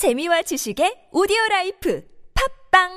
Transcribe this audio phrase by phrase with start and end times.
[0.00, 2.02] 재미와 지식의 오디오 라이프
[2.72, 2.88] 팝빵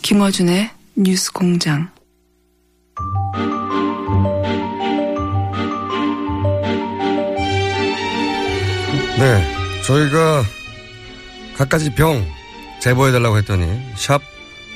[0.00, 1.90] 김어준의 뉴스 공장.
[9.18, 10.44] 네, 저희가
[11.56, 12.26] 갖가지 병
[12.80, 14.20] 제보해달라고 했더니 샵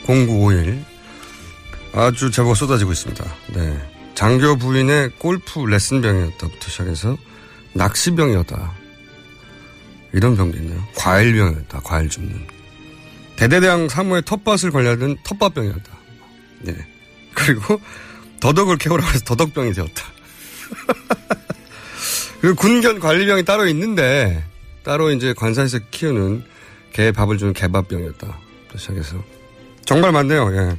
[0.07, 0.85] 0951
[1.93, 3.25] 아주 제보가 쏟아지고 있습니다.
[3.55, 3.79] 네,
[4.15, 7.17] 장교 부인의 골프 레슨병이었다부터 시작해서
[7.75, 8.73] 낚시병이었다.
[10.13, 10.83] 이런 병도 있네요.
[10.97, 11.81] 과일병이었다.
[11.81, 12.47] 과일 줍는.
[13.37, 15.99] 대대장 사무의 텃밭을 관리하던 텃밭병이었다.
[16.63, 16.75] 네.
[17.35, 17.81] 그리고
[18.41, 20.05] 더덕을 캐오라고 해서 더덕병이 되었다.
[22.41, 24.45] 그리고 군견 관리병이 따로 있는데
[24.83, 26.45] 따로 이제 관사에서 키우는
[26.93, 28.39] 개 밥을 주는 개밥병이었다.
[28.71, 29.23] 또 시작해서
[29.85, 30.55] 정말 많네요.
[30.55, 30.77] 예.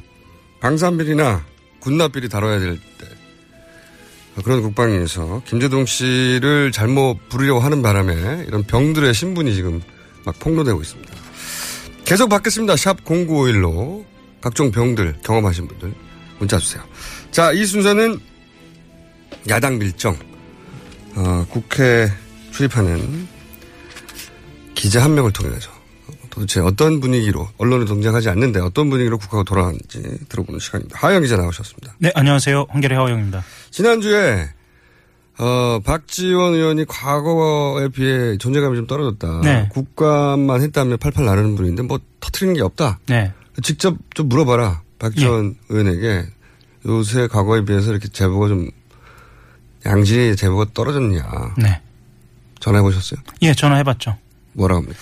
[0.60, 1.44] 방산비리나
[1.80, 3.06] 군납비리 다뤄야 될 때.
[4.44, 9.82] 그런 국방에서 김재동 씨를 잘못 부르려고 하는 바람에 이런 병들의 신분이 지금
[10.24, 11.12] 막 폭로되고 있습니다.
[12.04, 12.76] 계속 받겠습니다.
[12.76, 14.04] 샵 0951로
[14.40, 15.92] 각종 병들 경험하신 분들
[16.38, 16.82] 문자 주세요.
[17.30, 18.18] 자, 이 순서는
[19.48, 20.16] 야당 밀정,
[21.16, 22.08] 어, 국회
[22.52, 23.28] 출입하는
[24.74, 25.70] 기자 한 명을 통해서
[26.30, 30.98] 도대체 어떤 분위기로 언론에 동작하지 않는데 어떤 분위기로 국회가 돌아가는지 들어보는 시간입니다.
[30.98, 31.94] 하영 기자 나오셨습니다.
[31.98, 32.66] 네, 안녕하세요.
[32.70, 33.42] 한결의 하호영입니다.
[33.70, 34.48] 지난주에
[35.38, 39.40] 어, 박지원 의원이 과거에 비해 존재감이 좀 떨어졌다.
[39.42, 39.68] 네.
[39.72, 43.00] 국감만 했다면 팔팔 나르는 분인데 뭐 터트리는 게 없다.
[43.06, 43.32] 네.
[43.62, 44.82] 직접 좀 물어봐라.
[44.98, 46.26] 박지원 의원에게
[46.86, 48.70] 요새 과거에 비해서 이렇게 제보가 좀
[49.86, 51.54] 양지 제보가 떨어졌냐.
[51.58, 51.80] 네.
[52.60, 53.20] 전화해 보셨어요?
[53.42, 54.16] 예, 전화해 봤죠.
[54.52, 54.98] 뭐라고 합니까?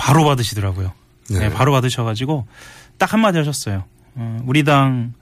[0.00, 0.92] 바로 받으시더라고요.
[1.28, 1.38] 네.
[1.40, 1.50] 네.
[1.50, 2.46] 바로 받으셔가지고
[2.96, 3.84] 딱 한마디 하셨어요.
[4.14, 5.12] 어, 우리 당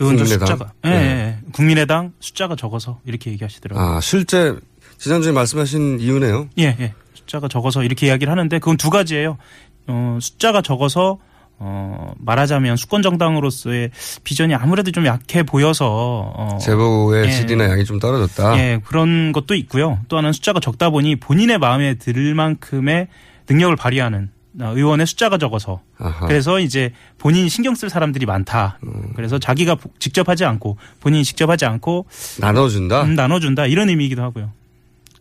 [0.00, 0.46] 의원들 국민의당?
[0.46, 0.96] 숫자가, 예, 네.
[0.96, 3.84] 예, 국민의당 숫자가 적어서 이렇게 얘기하시더라고요.
[3.84, 4.56] 아, 실제
[4.98, 6.48] 지난주에 말씀하신 이유네요.
[6.58, 6.94] 예, 예.
[7.14, 9.38] 숫자가 적어서 이렇게 이야기를 하는데 그건 두 가지예요.
[9.86, 11.18] 어, 숫자가 적어서
[11.60, 13.90] 어, 말하자면 수권 정당으로서의
[14.24, 17.30] 비전이 아무래도 좀 약해 보여서 어, 제보의 예.
[17.30, 18.58] 질이나 양이 좀 떨어졌다.
[18.58, 20.00] 예, 그런 것도 있고요.
[20.08, 23.06] 또 하나는 숫자가 적다 보니 본인의 마음에 들 만큼의
[23.48, 26.26] 능력을 발휘하는 어, 의원의 숫자가 적어서 아하.
[26.26, 28.78] 그래서 이제 본인이 신경 쓸 사람들이 많다.
[28.84, 29.12] 음.
[29.14, 32.06] 그래서 자기가 보- 직접 하지 않고 본인이 직접 하지 않고
[32.40, 33.02] 나눠준다?
[33.04, 34.52] 음, 나눠준다 이런 의미이기도 하고요.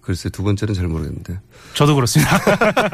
[0.01, 1.39] 글쎄, 두 번째는 잘 모르겠는데.
[1.73, 2.31] 저도 그렇습니다.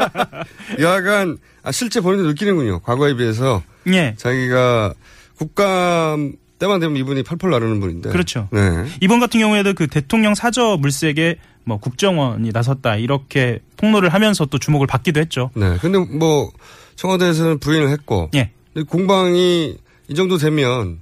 [0.79, 2.79] 여하간, 아, 실제 본인도 느끼는군요.
[2.79, 4.95] 과거에 비해서 예, 자기가
[5.37, 6.33] 국감
[6.63, 8.09] 때만 되면 이분이 펄펄 나르는 분인데.
[8.09, 8.47] 그렇죠.
[8.51, 8.85] 네.
[9.01, 11.35] 이번 같은 경우에도 그 대통령 사저 물색에
[11.65, 15.51] 뭐 국정원이 나섰다 이렇게 폭로를 하면서 또 주목을 받기도 했죠.
[15.55, 15.77] 네.
[15.81, 16.51] 근데 뭐,
[16.95, 18.29] 청와대에서는 부인을 했고.
[18.35, 19.75] 예, 근데 공방이
[20.07, 20.99] 이 정도 되면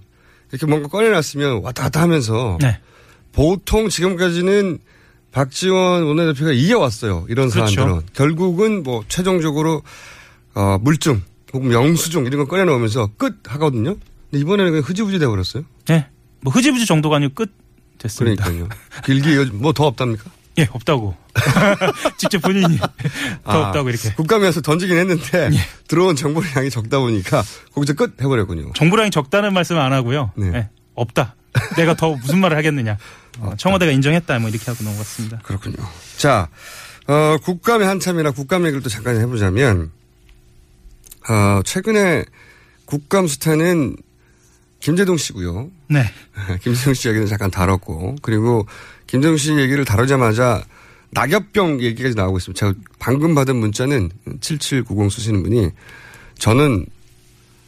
[0.52, 2.80] 이렇게 뭔가 꺼내놨으면 왔다 갔다 하면서 네,
[3.32, 4.80] 보통 지금까지는
[5.32, 7.28] 박지원 원내대표가 이겨왔어요.
[7.30, 7.82] 이런 그렇죠.
[7.82, 8.08] 사안들은.
[8.14, 9.84] 결국은 뭐 최종적으로
[10.56, 11.22] 어, 물증
[11.54, 13.96] 혹은 영수증 이런 거 꺼내놓으면서 끝 하거든요.
[14.31, 15.64] 근데 이번에는 그냥 흐지부지 돼버렸어요.
[15.92, 16.08] 예,
[16.42, 17.52] 뭐 흐지부지 정도가 아니고 끝
[17.97, 18.46] 됐습니다.
[18.46, 18.69] 그러니까요.
[19.06, 20.24] 길게 이어지 뭐더 없답니까?
[20.58, 21.16] 예, 없다고.
[22.18, 22.86] 직접 본인이 더
[23.44, 24.14] 아, 없다고 이렇게.
[24.16, 25.59] 국감에서 던지긴 했는데 예.
[25.88, 27.44] 들어온 정보의 양이 적다 보니까
[27.74, 28.74] 거기서 끝 해버렸군요.
[28.74, 30.31] 정부량이 적다는 말씀 안 하고요.
[30.36, 30.52] 네.
[30.53, 31.36] 예, 없다.
[31.75, 32.98] 내가 더 무슨 말을 하겠느냐.
[33.40, 34.40] 어, 청와대가 인정했다.
[34.40, 35.40] 뭐 이렇게 하고 넘어갔습니다.
[35.40, 35.78] 그렇군요.
[36.18, 36.48] 자,
[37.08, 39.92] 어, 국감의 한참이나 국감 얘기를 또 잠깐 해보자면,
[41.30, 42.25] 어, 최근에
[42.86, 43.96] 국감 스타는
[44.81, 45.69] 김재동 씨고요.
[45.88, 46.03] 네.
[46.62, 48.68] 김재동 씨 얘기는 잠깐 다뤘고, 그리고
[49.08, 50.64] 김재동 씨 얘기를 다루자마자
[51.12, 52.59] 낙엽병 얘기까지 나오고 있습니다.
[52.59, 54.12] 제가 방금 받은 문자는
[54.42, 55.69] 7790 쓰시는 분이
[56.38, 56.86] 저는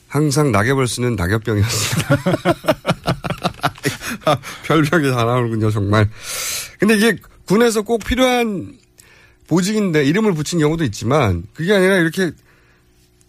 [0.08, 2.18] 항상 낙엽을 쓰는 낙엽병이었습니다.
[4.26, 6.10] 아, 별명이 다 나오는군요, 정말.
[6.80, 8.78] 근데 이게 군에서 꼭 필요한
[9.48, 12.32] 보직인데 이름을 붙인 경우도 있지만 그게 아니라 이렇게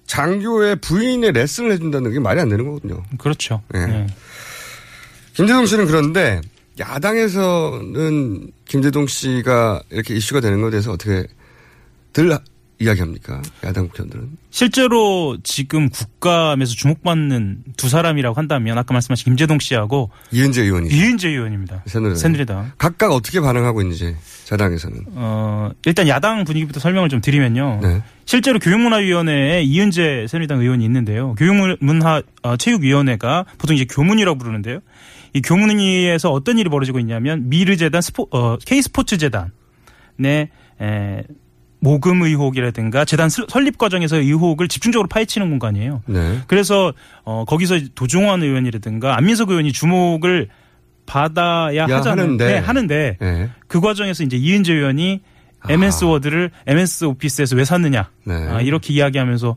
[0.06, 3.02] 장교의 부인의 레슨을 해준다는 게 말이 안 되는 거거든요.
[3.18, 3.62] 그렇죠.
[3.74, 3.80] 예.
[3.80, 4.06] 예.
[5.34, 6.40] 김재동 씨는 그런데
[6.78, 11.26] 야당에서는 김재동 씨가 이렇게 이슈가 되는 것에 대해서 어떻게
[12.12, 12.36] 들
[12.80, 13.40] 이야기합니까?
[13.64, 14.36] 야당 국회의원들은.
[14.50, 20.90] 실제로 지금 국감에서 주목받는 두 사람이라고 한다면 아까 말씀하신 김재동 씨하고 이은재 의원이.
[20.90, 21.82] 이은재 의원입니다.
[21.86, 22.16] 새누리당.
[22.18, 22.72] 새누리당.
[22.78, 25.04] 각각 어떻게 반응하고 있는지 자당에서는.
[25.12, 27.80] 어, 일단 야당 분위기부터 설명을 좀 드리면요.
[27.82, 28.02] 네.
[28.26, 31.34] 실제로 교육문화위원회에 이은재 새누리당 의원이 있는데요.
[31.34, 34.80] 교육문화 어, 체육위원회가 보통 이제 교문이라고 부르는데요.
[35.32, 40.48] 이 교문위에서 어떤 일이 벌어지고 있냐면 미르재단 스포, 어, K스포츠 재단의
[40.80, 41.22] 에,
[41.84, 46.02] 모금 의혹이라든가 재단 설- 설립 과정에서 의혹을 집중적으로 파헤치는 공간이에요.
[46.06, 46.40] 네.
[46.46, 46.94] 그래서
[47.24, 50.48] 어 거기서 도종환 의원이라든가 안민석 의원이 주목을
[51.04, 52.22] 받아야 야, 하잖아요.
[52.24, 52.46] 하는데.
[52.46, 53.50] 네, 하는데 네.
[53.68, 55.20] 그 과정에서 이제 이은재 의원이
[55.68, 58.34] MS 워드를 MS 오피스에서 왜 샀느냐 네.
[58.48, 59.56] 아, 이렇게 이야기하면서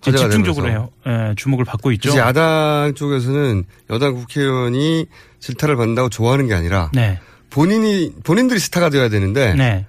[0.00, 0.68] 집중적으로 되면서.
[0.68, 0.90] 해요.
[1.06, 2.16] 예, 주목을 받고 있죠.
[2.16, 5.06] 야당 쪽에서는 여당 국회의원이
[5.38, 7.20] 질타를 받는다고 좋아하는 게 아니라 네,
[7.50, 9.86] 본인이 본인들이 스타가 되어야 되는데 네.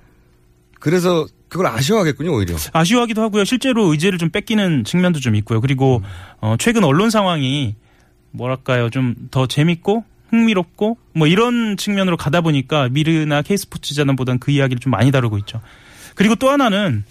[0.80, 2.56] 그래서 그걸 아쉬워하겠군요 오히려.
[2.72, 3.44] 아쉬워하기도 하고요.
[3.44, 5.60] 실제로 의제를 좀 뺏기는 측면도 좀 있고요.
[5.60, 6.02] 그리고
[6.40, 7.76] 어, 최근 언론 상황이
[8.32, 14.80] 뭐랄까요, 좀 더 재밌고 흥미롭고 뭐 이런 측면으로 가다 보니까 미르나 K스포츠 재단보다는 그 이야기를
[14.80, 15.60] 좀 많이 다루고 있죠.
[16.16, 17.04] 그리고 또 하나는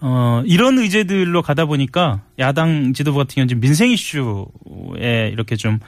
[0.00, 5.78] 어, 이런 의제들로 가다 보니까 야당 지도부 같은 경우는 민생 이슈에 이렇게 좀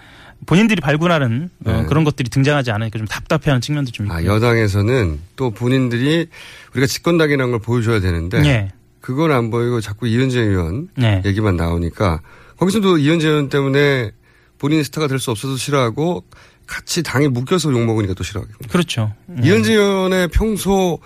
[0.46, 1.86] 본인들이 발굴하는 어, 네.
[1.86, 4.18] 그런 것들이 등장하지 않으니까 좀 답답해하는 측면도 좀 있고요.
[4.18, 6.26] 아 여당에서는 또 본인들이
[6.72, 8.70] 우리가 집권당이라는 걸 보여줘야 되는데 네.
[9.00, 11.22] 그건 안 보이고 자꾸 이현재 의원 네.
[11.24, 12.20] 얘기만 나오니까
[12.56, 14.10] 거기서도 이현재 의원 때문에
[14.58, 16.24] 본인이 스타가 될 수 없어서 싫어하고
[16.66, 18.68] 같이 당에 묶여서 욕먹으니까 또 싫어하겠군요.
[18.70, 19.12] 그렇죠.
[19.26, 19.46] 네.
[19.48, 20.98] 이현재 의원의 평소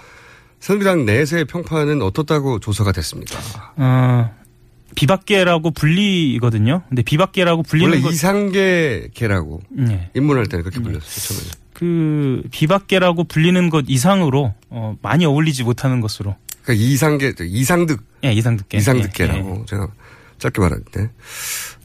[0.61, 3.39] 새누리당 내세의 평판은 어떻다고 조사가 됐습니까?
[3.77, 4.31] 어,
[4.97, 6.83] 비박계라고 불리거든요.
[6.89, 10.11] 근데 비박계라고 불리는 원래 것, 이상계 계라고 네.
[10.15, 11.39] 입문할 때는 그렇게 불렸어요.
[11.39, 11.51] 처음에.
[11.73, 18.79] 그 비박계라고 불리는 것 이상으로 어, 많이 어울리지 못하는 것으로 그러니까 이상계, 이상득, 예, 이상득계.
[18.79, 19.89] 이상득계라고 제가
[20.39, 21.11] 짧게 말했는데.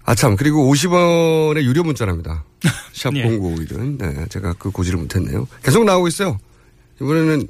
[0.03, 0.35] 아, 참.
[0.35, 2.43] 그리고 50원의 유료 문자랍니다.
[2.93, 3.23] 샵 예.
[3.23, 3.97] 0951은.
[3.99, 4.25] 네.
[4.29, 5.47] 제가 그 고지를 못했네요.
[5.63, 6.39] 계속 나오고 있어요.
[6.99, 7.45] 이번에는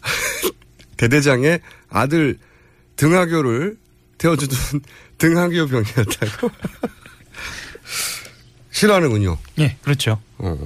[0.96, 2.38] 대대장의 아들
[2.96, 3.76] 등하교를
[4.20, 4.80] 태워주던
[5.18, 6.50] 등하교 병이었다고.
[8.70, 9.36] 싫어하는군요.
[9.58, 10.20] 예, 예, 그렇죠.
[10.38, 10.56] 어.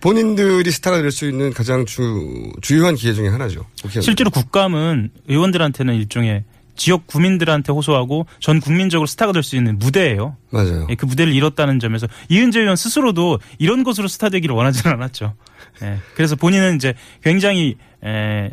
[0.00, 3.64] 본인들이 스타가 될 수 있는 가장 주, 주요한 기회 중에 하나죠.
[4.02, 6.44] 실제로 국감은 의원들한테는 일종의
[6.76, 10.36] 지역 구민들한테 호소하고 전 국민적으로 스타가 될 수 있는 무대예요.
[10.50, 10.86] 맞아요.
[10.90, 15.34] 예, 그 무대를 잃었다는 점에서 이은재 의원 스스로도 이런 것으로 스타 되기를 원하지는 않았죠.
[15.82, 18.50] 예, 그래서 본인은 이제 굉장히 에,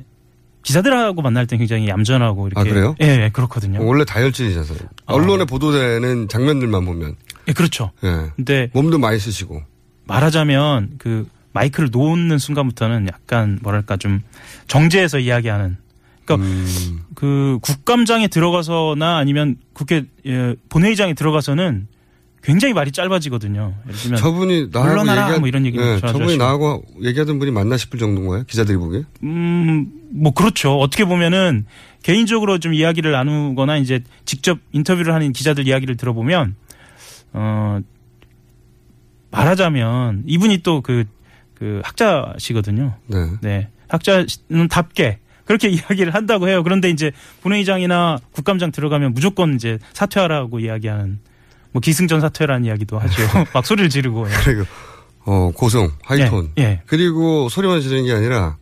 [0.64, 2.96] 기자들하고 만날 때 굉장히 얌전하고 이렇게 아, 그래요?
[3.02, 3.84] 예, 예, 그렇거든요.
[3.86, 4.76] 원래 다혈질이셔서.
[5.06, 5.14] 아.
[5.14, 7.16] 언론에 보도되는 장면들만 보면.
[7.48, 7.92] 예, 그렇죠.
[8.04, 8.32] 예.
[8.36, 9.64] 근데 몸도 많이 쓰시고.
[10.06, 14.22] 말하자면 그 마이크를 놓는 순간부터는 약간 뭐랄까 좀
[14.68, 15.78] 정제해서 이야기하는.
[16.26, 17.00] 그러니까 음.
[17.16, 21.88] 그 국감장에 들어가서나 아니면 국회 예, 본회의장에 들어가서는
[22.44, 23.76] 굉장히 말이 짧아지거든요.
[23.88, 26.38] 예를 들면 저분이 나하고 물러나라 뭐 이런 얘기를 예, 자주 저분이.
[26.38, 28.44] 나하고 얘기하던 분이 맞나 싶을 정도인 거예요?
[28.46, 29.04] 기자들이 보기에?
[29.24, 30.78] 음, 뭐 그렇죠.
[30.80, 31.66] 어떻게 보면은
[32.02, 36.56] 개인적으로 좀 이야기를 나누거나 이제 직접 인터뷰를 하는 기자들 이야기를 들어보면
[37.34, 37.80] 어
[39.30, 42.96] 말하자면 이분이 또그그 학자시거든요.
[43.08, 43.18] 네.
[43.42, 43.68] 네.
[43.88, 46.64] 학자는 답게 그렇게 이야기를 한다고 해요.
[46.64, 47.12] 그런데 이제
[47.42, 51.20] 본회의장이나 국감장 들어가면 무조건 이제 사퇴하라고 이야기하는
[51.72, 53.22] 뭐 기승전 사퇴라는 이야기도 하죠.
[53.54, 54.28] 막 소리를 지르고.
[54.30, 54.34] 예.
[54.44, 54.66] 그리고,
[55.26, 56.52] 어, 고성, 하이톤.
[56.58, 56.82] 예, 예.
[56.86, 58.58] 그리고 소리만 지르는 게 아니라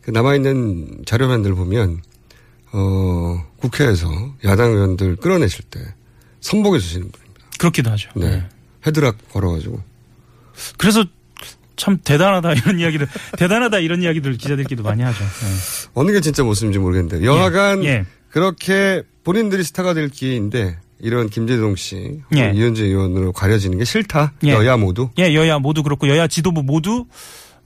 [0.00, 2.02] 그 남아 있는 자료면들 보면,
[2.72, 4.08] 어, 국회에서
[4.44, 5.80] 야당 의원들 끌어내실 때
[6.40, 7.46] 선복해 주시는 분입니다.
[7.58, 8.10] 그렇기도 하죠.
[8.16, 8.26] 네.
[8.26, 8.48] 예.
[8.86, 9.80] 헤드락 걸어가지고.
[10.76, 11.04] 그래서
[11.76, 13.08] 참 대단하다 이런 이야기를
[13.38, 15.24] 대단하다 이런 이야기들 기자들끼리도 많이 하죠.
[15.24, 15.90] 예.
[15.94, 17.24] 어느 게 진짜 모습인지 모르겠는데.
[17.24, 18.04] 여하간 예.
[18.30, 22.52] 그렇게 본인들이 스타가 될 기회인데 이런 김재동 씨, 예.
[22.54, 24.32] 이현재 의원으로 가려지는 게 싫다.
[24.44, 24.52] 예.
[24.52, 25.10] 여야 모두.
[25.18, 27.04] 예, 여야 모두 그렇고 여야 지도부 모두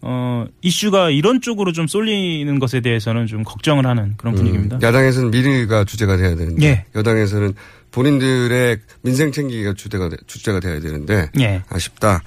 [0.00, 4.76] 어 이슈가 이런 쪽으로 좀 쏠리는 것에 대해서는 좀 걱정을 하는 그런 분위기입니다.
[4.76, 6.84] 음, 야당에서는 미래가 주제가 돼야 되는데 예.
[6.94, 7.54] 여당에서는
[7.90, 11.62] 본인들의 민생 챙기기가 주제가 돼- 주제가 돼야 되는데 예.
[11.68, 12.22] 아쉽다.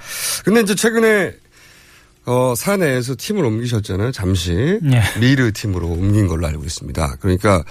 [0.45, 1.33] 근데 이제 최근에
[2.25, 4.11] 어, 사내에서 팀을 옮기셨잖아요.
[4.11, 5.01] 잠시 예.
[5.19, 7.17] 미르 팀으로 옮긴 걸로 알고 있습니다.
[7.19, 7.63] 그러니까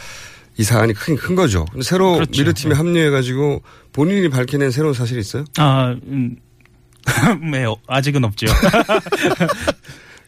[0.59, 1.65] 이 사안이 크긴 큰 거죠.
[1.83, 2.31] 새로 그렇죠.
[2.33, 3.63] 미르 팀에 합류해가지고
[3.93, 5.45] 본인이 밝혀낸 새로운 사실이 있어요?
[5.57, 6.37] 아, 음,
[7.51, 8.47] 네, 어, 아직은 없죠.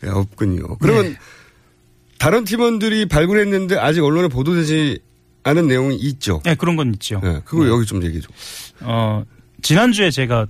[0.04, 0.78] 예, 없군요.
[0.78, 1.18] 그러면 네.
[2.18, 5.00] 다른 팀원들이 발굴했는데 아직 언론에 보도되지
[5.42, 6.40] 않은 내용이 있죠.
[6.44, 7.20] 네, 그런 건 있죠.
[7.22, 8.28] 네, 그거 여기 좀 얘기해 줘.
[8.82, 9.24] 어,
[9.62, 10.46] 지난주에 제가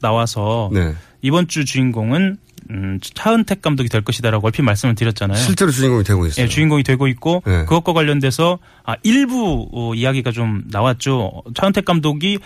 [0.00, 0.94] 나와서 네.
[1.20, 2.38] 이번 주 주인공은
[2.70, 5.38] 음, 차은택 감독이 될 것이다라고 얼핏 말씀을 드렸잖아요.
[5.38, 6.44] 실제로 주인공이 되고 있어요.
[6.44, 7.64] 예, 주인공이 되고 있고 네.
[7.64, 11.42] 그것과 관련돼서 아, 일부 어, 이야기가 좀 나왔죠.
[11.54, 12.38] 차은택 감독이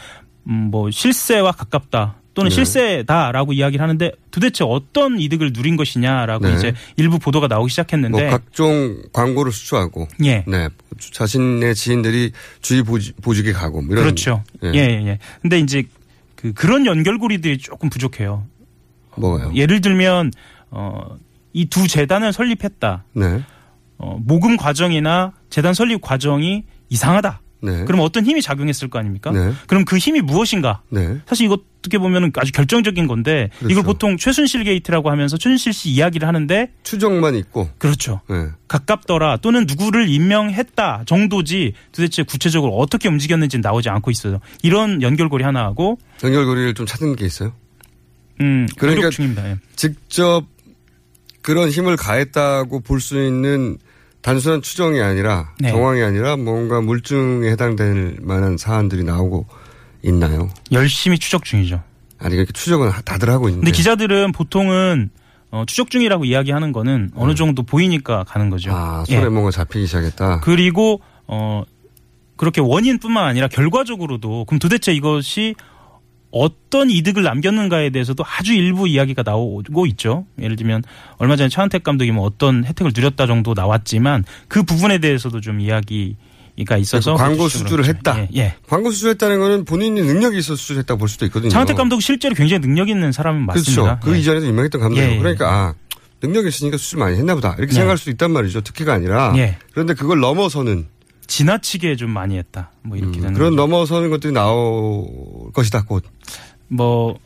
[0.48, 2.54] 음, 뭐 실세와 가깝다 또는 네.
[2.54, 6.54] 실세다라고 이야기를 하는데 도대체 어떤 이득을 누린 것이냐라고 네.
[6.54, 10.44] 이제 일부 보도가 나오기 시작했는데 뭐 각종 광고를 수주하고, 예.
[10.46, 14.04] 네, 자신의 지인들이 주위 보직, 보직에 가고, 뭐 이런.
[14.04, 14.42] 그렇죠.
[14.64, 14.72] 예.
[14.74, 15.18] 예, 예, 예.
[15.42, 15.84] 근데 이제
[16.34, 18.46] 그 그런 연결고리들이 조금 부족해요.
[19.16, 19.52] 뭐가요?
[19.54, 20.30] 예를 들면
[20.70, 21.16] 어,
[21.52, 23.04] 이 두 재단을 설립했다.
[23.14, 23.42] 네,
[23.98, 27.40] 어, 모금 과정이나 재단 설립 과정이 이상하다.
[27.64, 27.84] 네.
[27.84, 29.30] 그럼 어떤 힘이 작용했을 거 아닙니까?
[29.30, 29.52] 네.
[29.68, 30.82] 그럼 그 힘이 무엇인가?
[30.88, 31.18] 네.
[31.26, 33.70] 사실 이거 어떻게 보면 아주 결정적인 건데 그렇죠.
[33.72, 37.68] 이걸 보통 최순실 게이트라고 하면서 최순실 씨 이야기를 하는데 추정만 있고.
[37.78, 38.20] 그렇죠.
[38.28, 38.46] 네.
[38.66, 44.40] 가깝더라 또는 누구를 임명했다 정도지 도대체 구체적으로 어떻게 움직였는지 나오지 않고 있어요.
[44.64, 47.52] 이런 연결고리 하나 하고 연결고리를 좀 찾는 게 있어요.
[48.40, 49.48] 음, 그러니까 중입니다.
[49.50, 49.56] 예.
[49.76, 50.44] 직접
[51.42, 53.78] 그런 힘을 가했다고 볼 수 있는
[54.22, 55.70] 단순한 추정이 아니라 네.
[55.70, 59.46] 정황이 아니라 뭔가 물증에 해당될 만한 사안들이 나오고
[60.02, 60.48] 있나요?
[60.70, 61.82] 열심히 추적 중이죠.
[62.20, 63.64] 아니 그렇게 추정은 다들 하고 있는데.
[63.66, 65.10] 근데 기자들은 보통은
[65.50, 68.70] 어, 추적 중이라고 이야기하는 거는 어느 정도 보이니까 가는 거죠.
[68.70, 68.74] 음.
[68.76, 69.28] 아 손에 예.
[69.28, 70.40] 뭔가 잡히기 시작했다.
[70.40, 71.64] 그리고 어
[72.36, 75.54] 그렇게 원인뿐만 아니라 결과적으로도 그럼 도대체 이것이
[76.32, 80.26] 어떤 이득을 남겼는가에 대해서도 아주 일부 이야기가 나오고 있죠.
[80.40, 80.82] 예를 들면
[81.18, 86.78] 얼마 전에 차은택 감독이 뭐 어떤 혜택을 누렸다 정도 나왔지만 그 부분에 대해서도 좀 이야기가
[86.78, 87.90] 있어서 그러니까 광고 수주를 그렇죠.
[87.90, 88.18] 했다.
[88.18, 88.54] 예, 예.
[88.66, 91.50] 광고 수주했다는 거는 본인이 능력이 있어서 수주했다고 볼 수도 있거든요.
[91.50, 93.82] 차은택 감독 실제로 굉장히 능력 있는 사람은 맞습니다.
[93.82, 94.00] 그렇죠.
[94.02, 94.20] 그 예.
[94.20, 95.18] 이전에도 유명했던 감독이고 예, 예.
[95.18, 95.74] 그러니까 아
[96.22, 97.74] 능력이 있으니까 수주 많이 했나 보다 이렇게 네.
[97.74, 98.62] 생각할 수도 있단 말이죠.
[98.62, 99.58] 특혜가 아니라 예.
[99.72, 100.86] 그런데 그걸 넘어서는
[101.26, 102.70] 지나치게 좀 많이 했다.
[102.82, 103.62] 뭐 이렇게 음, 되는 그런 거죠.
[103.62, 105.06] 넘어서는 것들이 나올
[105.52, 106.04] 것이다 곧.
[106.68, 107.18] 뭐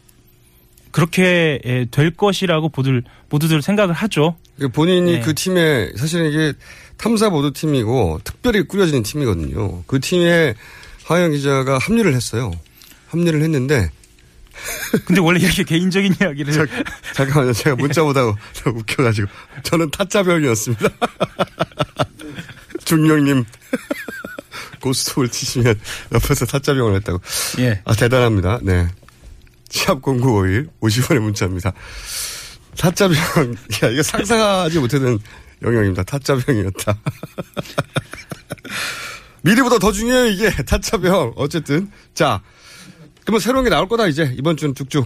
[0.90, 4.36] 그렇게 예, 될 것이라고 모두 모두들 생각을 하죠.
[4.58, 5.20] 그 본인이 네.
[5.20, 6.52] 그 팀에 사실은 이게
[6.96, 9.82] 탐사 보도 팀이고 특별히 꾸려지는 팀이거든요.
[9.86, 10.54] 그 팀에
[11.04, 12.52] 하영 기자가 합류를 했어요.
[13.08, 13.90] 합류를 했는데
[15.06, 16.66] 근데 원래 이렇게 개인적인 이야기를 자,
[17.14, 17.52] 잠깐만요.
[17.52, 19.28] 제가 문자 보다가 저 웃겨가지고
[19.62, 20.88] 저는 타짜병이었습니다.
[22.86, 23.44] 중령님
[24.80, 25.78] 고스톱을 치시면
[26.12, 27.20] 옆에서 타짜병을 했다고.
[27.58, 27.82] 예.
[27.84, 28.60] 아 대단합니다.
[28.62, 28.88] 네.
[29.68, 31.72] 시합 0951 50원의 문자입니다.
[32.78, 33.18] 타짜병
[33.82, 35.18] 야 이거 상상하지 못하는
[35.62, 36.04] 영역입니다.
[36.04, 36.96] 타짜병이었다.
[39.42, 41.34] 미리보다 더 중요해요 이게 타짜병.
[41.36, 42.40] 어쨌든 자
[43.26, 45.04] 그러면 새로운 게 나올 거다 이제 이번 주는 쭉쭉.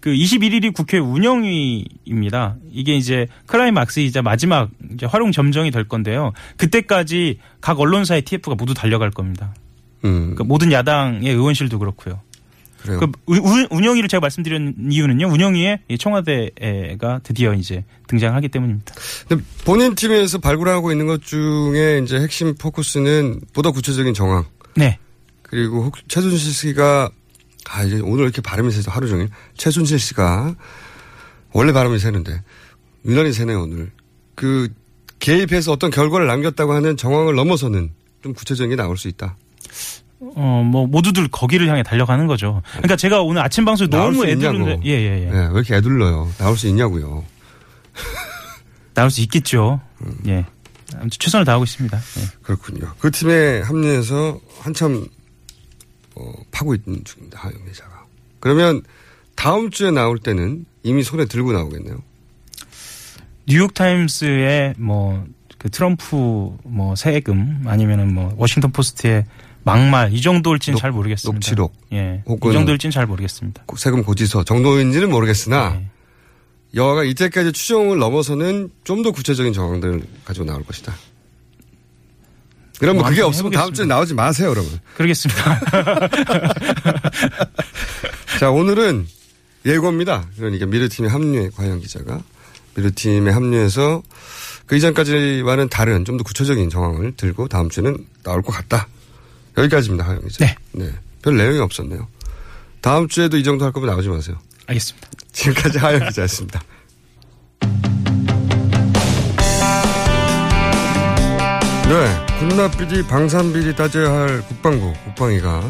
[0.00, 2.56] 그 21일이 국회 운영위입니다.
[2.72, 6.32] 이게 이제 클라이막스이자 마지막 이제 활용 점정이 될 건데요.
[6.56, 9.54] 그때까지 각 언론사의 TF가 모두 달려갈 겁니다.
[10.04, 12.20] 음 그러니까 모든 야당의 의원실도 그렇고요.
[12.82, 12.98] 그래요.
[12.98, 15.28] 그 우- 운영위를 제가 말씀드린 이유는요.
[15.28, 18.94] 운영위에 이 청와대가 드디어 이제 등장하기 때문입니다.
[19.64, 24.98] 본인 팀에서 발굴하고 있는 것 중에 이제 핵심 포커스는 보다 구체적인 정황 네.
[25.42, 27.10] 그리고 혹 최순실 씨가
[27.68, 30.54] 아 이제 오늘 이렇게 발음이 세서 하루 종일 최순실 씨가
[31.52, 32.42] 원래 발음이 세는데
[33.04, 33.90] 유난히 세네요 오늘
[34.34, 34.68] 그
[35.18, 37.90] 개입해서 어떤 결과를 남겼다고 하는 정황을 넘어서는
[38.22, 39.36] 좀 구체적인 게 나올 수 있다.
[40.20, 42.62] 어, 뭐, 모두들 거기를 향해 달려가는 거죠.
[42.72, 44.82] 그러니까 제가 오늘 아침 방송에 나올 너무 애들은, 있냐고.
[44.84, 45.30] 예, 예, 예.
[45.30, 46.30] 예, 왜 이렇게 애둘러요?
[46.38, 47.24] 나올 수 있냐고요.
[48.94, 49.80] 나올 수 있겠죠.
[50.02, 50.18] 음.
[50.26, 50.44] 예.
[50.94, 51.96] 아무튼 최선을 다하고 있습니다.
[51.96, 52.22] 예.
[52.42, 52.92] 그렇군요.
[52.98, 55.06] 그 팀에 합류해서 한참
[56.20, 57.38] 어, 파고 있는 중입니다.
[57.40, 58.04] 하영 기자가.
[58.40, 58.82] 그러면
[59.36, 62.02] 다음 주에 나올 때는 이미 손에 들고 나오겠네요.
[63.46, 65.24] 뉴욕타임스의 뭐,
[65.58, 69.24] 그 트럼프 뭐 세금 아니면은 뭐 워싱턴 포스트의
[69.62, 71.34] 막말 이 정도일지는 녹- 잘 모르겠습니다.
[71.36, 71.74] 녹취록.
[71.92, 72.22] 예.
[72.26, 73.64] 이 정도일지는 잘 모르겠습니다.
[73.76, 75.86] 세금 고지서 정도인지는 모르겠으나 예.
[76.74, 80.94] 여하가 이때까지 추정을 넘어서는 좀 더 구체적인 정황들을 가지고 나올 것이다.
[82.80, 83.94] 그러면 뭐 그게 아무튼 없으면 다음 주에 해보겠습니다.
[83.94, 84.80] 나오지 마세요, 여러분.
[84.96, 85.60] 그러겠습니다.
[88.40, 89.06] 자, 오늘은
[89.66, 90.26] 예고입니다.
[90.36, 92.20] 그러니까 미르팀에 합류해 과영 기자가
[92.74, 94.02] 미르팀에 합류해서
[94.66, 98.86] 그 이전까지와는 다른 좀 더 구체적인 정황을 들고 다음 주에는 나올 것 같다.
[99.58, 100.54] 여기까지입니다, 하영 기자.
[100.72, 100.90] 네.
[101.22, 102.08] 별 내용이 없었네요.
[102.80, 104.38] 다음 주에도 이 정도 할 거면 나오지 마세요.
[104.66, 105.08] 알겠습니다.
[105.32, 106.62] 지금까지 하영 기자였습니다.
[111.88, 115.62] 네, 군납비리, 방산비리 따져야 할 국방부, 국방위가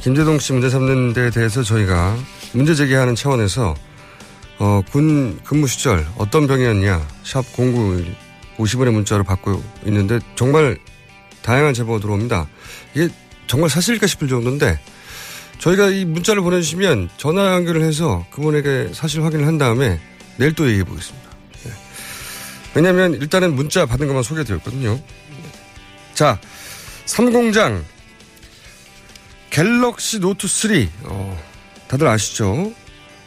[0.00, 2.16] 김재동 씨 문제 삼는 데 대해서 저희가
[2.52, 3.76] 문제 제기하는 차원에서
[4.58, 8.16] 어, 군 근무 시절 어떤 병이었냐 샵 0951
[8.58, 10.78] 50원의 문자로 받고 있는데 정말
[11.42, 12.48] 다양한 제보가 들어옵니다.
[12.94, 13.08] 이게
[13.46, 14.80] 정말 사실일까 싶을 정도인데
[15.60, 20.00] 저희가 이 문자를 보내주시면 전화 연결을 해서 그분에게 사실 확인을 한 다음에
[20.38, 21.30] 내일 또 얘기해 보겠습니다.
[21.64, 21.70] 네.
[22.74, 24.98] 왜냐하면 일단은 문자 받은 것만 소개드렸거든요.
[26.20, 26.38] 자,
[27.06, 27.82] 삼공장
[29.48, 31.42] 갤럭시 노트 3 어,
[31.88, 32.74] 다들 아시죠?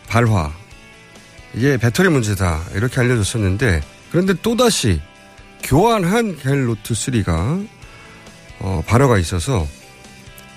[0.08, 0.54] 발화
[1.56, 3.82] 이게 배터리 문제다 이렇게 알려졌었는데
[4.12, 5.02] 그런데 또 다시
[5.64, 7.68] 교환한 갤 노트 3가
[8.60, 9.66] 어, 발화가 있어서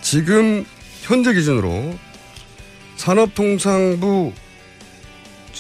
[0.02, 0.66] 지금
[1.00, 1.98] 현재 기준으로
[2.96, 4.34] 산업통상부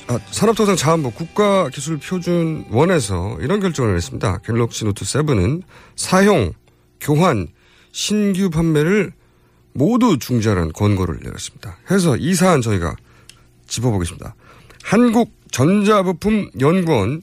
[0.08, 4.40] 아, 산업통상자원부 국가기술표준원에서 이런 결정을 했습니다.
[4.44, 5.62] 갤럭시 노트 7은
[5.96, 6.52] 사용,
[7.00, 7.48] 교환,
[7.92, 9.12] 신규 판매를
[9.72, 11.78] 모두 중지하는 권고를 내렸습니다.
[11.90, 12.96] 해서 이 사안 저희가
[13.66, 14.34] 짚어보겠습니다.
[14.84, 17.22] 한국전자부품연구원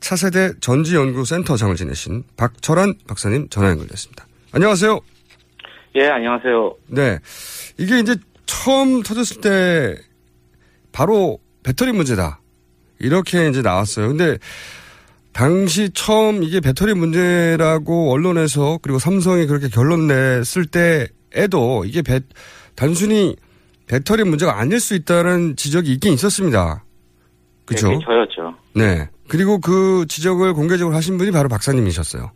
[0.00, 4.26] 차세대 전지연구센터장을 지내신 박철환 박사님 전화 연결됐습니다.
[4.52, 5.00] 안녕하세요.
[5.96, 6.74] 예, 안녕하세요.
[6.88, 7.18] 네.
[7.78, 9.96] 이게 이제 처음 터졌을 때
[10.92, 12.40] 바로 배터리 문제다.
[12.98, 14.08] 이렇게 이제 나왔어요.
[14.08, 14.36] 근데
[15.36, 22.20] 당시 처음 이게 배터리 문제라고 언론에서 그리고 삼성이 그렇게 결론 냈을 때에도 이게 배,
[22.74, 23.36] 단순히
[23.86, 26.82] 배터리 문제가 아닐 수 있다는 지적이 있긴 있었습니다.
[27.66, 27.90] 그죠?
[27.90, 28.54] 네, 저였죠.
[28.76, 29.10] 네.
[29.28, 32.30] 그리고 그 지적을 공개적으로 하신 분이 바로 박사님이셨어요.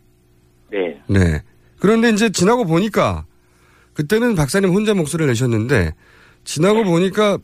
[0.71, 1.01] 네.
[1.07, 1.41] 네.
[1.79, 3.25] 그런데 이제 지나고 보니까
[3.95, 5.95] 그때는 박사님 혼자 목소리를 내셨는데
[6.43, 7.39] 지나고 보니까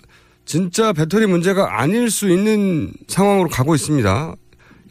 [0.45, 4.35] 진짜 배터리 문제가 아닐 수 있는 상황으로 가고 있습니다.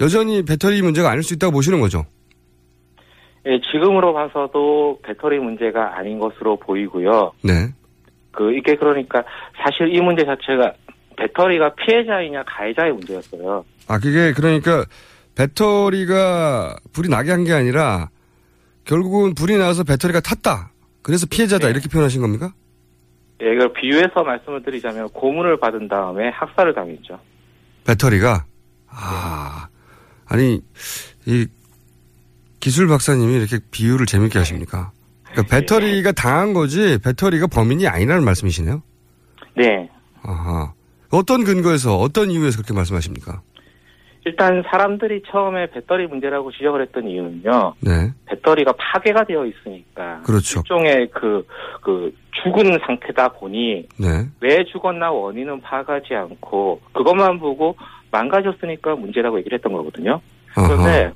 [0.00, 2.04] 여전히 배터리 문제가 아닐 수 있다고 보시는 거죠?
[3.46, 7.32] 예, 지금으로 봐서도 배터리 문제가 아닌 것으로 보이고요.
[7.42, 7.68] 네.
[8.32, 9.22] 그, 이게 그러니까
[9.62, 10.72] 사실 이 문제 자체가
[11.16, 13.64] 배터리가 피해자이냐 가해자의 문제였어요.
[13.88, 14.84] 아, 그게 그러니까
[15.36, 18.08] 배터리가 불이 나게 한 게 아니라
[18.84, 20.70] 결국은 불이 나서 배터리가 탔다.
[21.02, 21.66] 그래서 피해자다.
[21.66, 21.70] 네.
[21.72, 22.52] 이렇게 표현하신 겁니까?
[23.42, 27.18] 예, 이걸 비유해서 말씀을 드리자면 고문을 받은 다음에 학살을 당했죠.
[27.86, 28.44] 배터리가?
[30.28, 30.60] 아, 아니,
[31.26, 31.46] 이
[32.60, 34.92] 기술 박사님이 이렇게 비유를 재밌게 하십니까?
[35.30, 38.82] 그러니까 배터리가 당한 거지 배터리가 범인이 아니라는 말씀이시네요?
[39.56, 39.88] 네.
[40.22, 40.72] 아하.
[41.12, 43.42] 어떤 근거에서, 어떤 이유에서 그렇게 말씀하십니까?
[44.24, 47.74] 일단 사람들이 처음에 배터리 문제라고 지적을 했던 이유는요.
[47.80, 48.12] 네.
[48.26, 50.22] 배터리가 파괴가 되어 있으니까.
[50.22, 50.60] 그렇죠.
[50.60, 51.46] 일종의 그,
[51.80, 54.26] 그, 죽은 상태다 보니 네.
[54.40, 57.76] 왜 죽었나 원인은 파악하지 않고 그것만 보고
[58.16, 60.20] 망가졌으니까 문제라고 얘기를 했던 거거든요.
[60.54, 61.12] 그런데.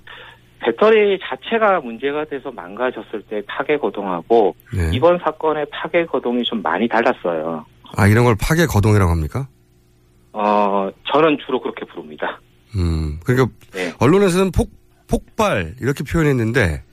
[0.62, 4.90] 배터리 자체가 문제가 돼서 망가졌을 때 파괴 거동하고 네.
[4.92, 7.64] 이번 사건의 파괴 거동이 좀 많이 달랐어요.
[7.97, 9.49] 아, 이런 걸 파괴 거동이라고 합니까?
[10.35, 12.38] 어, 저는 주로 그렇게 부릅니다.
[12.77, 13.18] 음.
[13.25, 13.90] 그러니까 네.
[14.01, 14.70] 언론에서는 폭,
[15.09, 16.85] 폭발, 이렇게 표현했는데,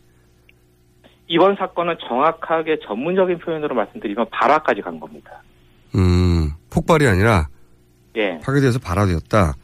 [1.27, 5.43] 이번 사건은 정확하게 전문적인 표현으로 말씀드리면 발화까지 간 겁니다.
[5.95, 7.49] 음, 폭발이 아니라
[8.15, 8.39] 예.
[8.41, 9.55] 파괴돼서 발화되었다.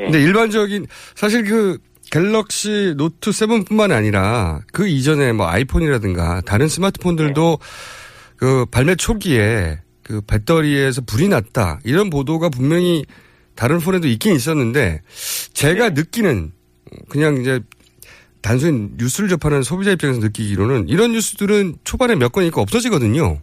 [0.00, 0.04] 예.
[0.04, 1.78] 근데 일반적인 사실 그
[2.10, 7.58] 갤럭시 노트 7뿐만 아니라 그 이전에 뭐 아이폰이라든가 다른 스마트폰들도
[8.36, 13.04] 그 발매 초기에 그 배터리에서 불이 났다 이런 보도가 분명히
[13.54, 15.02] 다른 폰에도 있긴 있었는데
[15.52, 16.52] 제가 느끼는
[17.08, 17.60] 그냥 이제
[18.42, 23.40] 단순히 뉴스를 접하는 소비자 입장에서 느끼기로는 이런 뉴스들은 초반에 몇 건 있고 없어지거든요.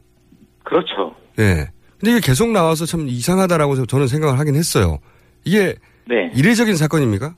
[0.65, 1.15] 그렇죠.
[1.39, 1.69] 예.
[1.99, 4.99] 근데 이게 계속 나와서 참 이상하다라고 저는 생각을 하긴 했어요.
[5.45, 5.75] 이게
[6.07, 6.31] 네.
[6.35, 7.33] 이례적인 사건입니까?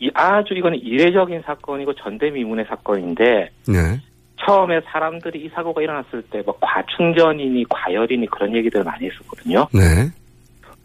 [0.00, 4.00] 이 아주 이거는 이례적인 사건이고 전대미문의 사건인데 네.
[4.44, 9.66] 처음에 사람들이 이 사고가 일어났을 때 뭐 과충전이니 과열이니 그런 얘기들을 많이 했었거든요.
[9.72, 10.10] 네.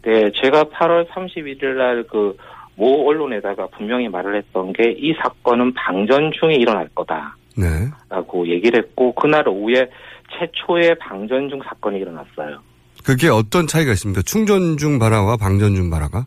[0.02, 2.36] 네, 제가 8월 31일 날 그
[2.76, 8.50] 모 언론에다가 분명히 말을 했던 게 이 사건은 방전 중에 일어날 거다라고 네.
[8.52, 9.90] 얘기를 했고 그날 오후에
[10.38, 12.60] 최초의 방전 중 사건이 일어났어요.
[13.04, 14.22] 그게 어떤 차이가 있습니까?
[14.22, 16.24] 충전 중 발화와 방전 중 발화가?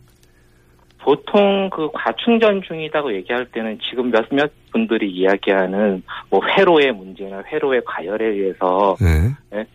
[1.04, 8.24] 보통 그 과충전 중이라고 얘기할 때는 지금 몇몇 분들이 이야기하는 뭐 회로의 문제나 회로의 과열에
[8.24, 9.66] 의해서 네.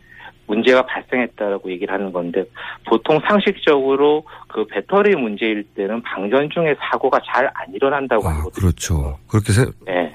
[0.48, 2.44] 문제가 발생했다라고 얘기를 하는 건데
[2.88, 8.52] 보통 상식적으로 그 배터리 문제일 때는 방전 중에 사고가 잘 안 일어난다고 아, 하거든요.
[8.52, 9.20] 그렇죠.
[9.28, 10.12] 그렇게 세, 네.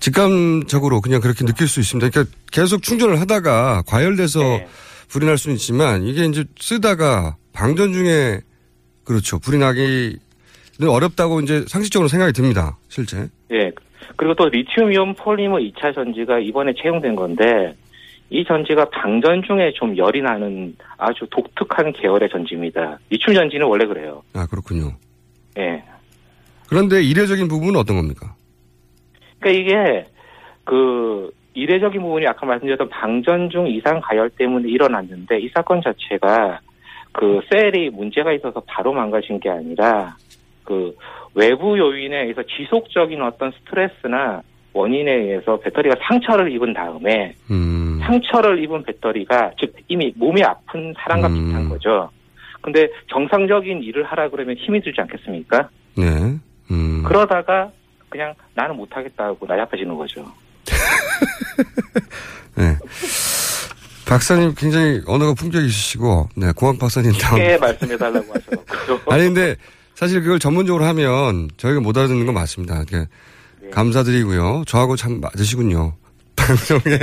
[0.00, 2.10] 직감적으로 그냥 그렇게 느낄 수 있습니다.
[2.10, 4.66] 그러니까 계속 충전을 하다가 과열돼서 네.
[5.08, 8.40] 불이 날 수는 있지만 이게 이제 쓰다가 방전 중에
[9.04, 9.38] 그렇죠.
[9.38, 10.25] 불이 나기는
[10.84, 12.76] 어렵다고 이제 상식적으로 생각이 듭니다.
[12.88, 13.28] 실제.
[13.52, 13.70] 예.
[14.16, 17.74] 그리고 또 리튬이온 폴리머 2차 전지가 이번에 채용된 건데
[18.30, 22.98] 이 전지가 방전 중에 좀 열이 나는 아주 독특한 계열의 전지입니다.
[23.10, 24.22] 리튬 전지는 원래 그래요.
[24.34, 24.92] 아, 그렇군요.
[25.58, 25.82] 예.
[26.68, 28.34] 그런데 이례적인 부분은 어떤 겁니까?
[29.38, 30.04] 그러니까 이게
[30.64, 36.60] 그 이례적인 부분이 아까 말씀드렸던 방전 중 이상 가열 때문에 일어났는데 이 사건 자체가
[37.12, 40.16] 그 셀이 문제가 있어서 바로 망가진 게 아니라
[40.66, 40.94] 그
[41.34, 47.98] 외부 요인에 의해서 지속적인 어떤 스트레스나 원인에 의해서 배터리가 상처를 입은 다음에 음.
[48.02, 51.34] 상처를 입은 배터리가 즉 이미 몸이 아픈 사람과 음.
[51.34, 52.10] 비슷한 거죠.
[52.60, 55.68] 근데 정상적인 일을 하라 그러면 힘이 들지 않겠습니까?
[55.96, 56.04] 네.
[56.70, 57.02] 음.
[57.06, 57.70] 그러다가
[58.08, 60.24] 그냥 나는 못하겠다고 나약해지는 거죠.
[62.56, 62.76] 네.
[64.06, 67.38] 박사님 굉장히 언어가 품격 있으시고, 네, 고학 박사님 다음.
[67.38, 69.00] 쉽게 말씀해달라고 하셔서.
[69.10, 69.56] 아니, 근데
[69.96, 72.84] 사실 그걸 전문적으로 하면 저희가 못 알아듣는 건 맞습니다.
[72.84, 73.10] 그러니까
[73.72, 74.64] 감사드리고요.
[74.66, 75.94] 저하고 참 맞으시군요.
[76.36, 77.00] 방송의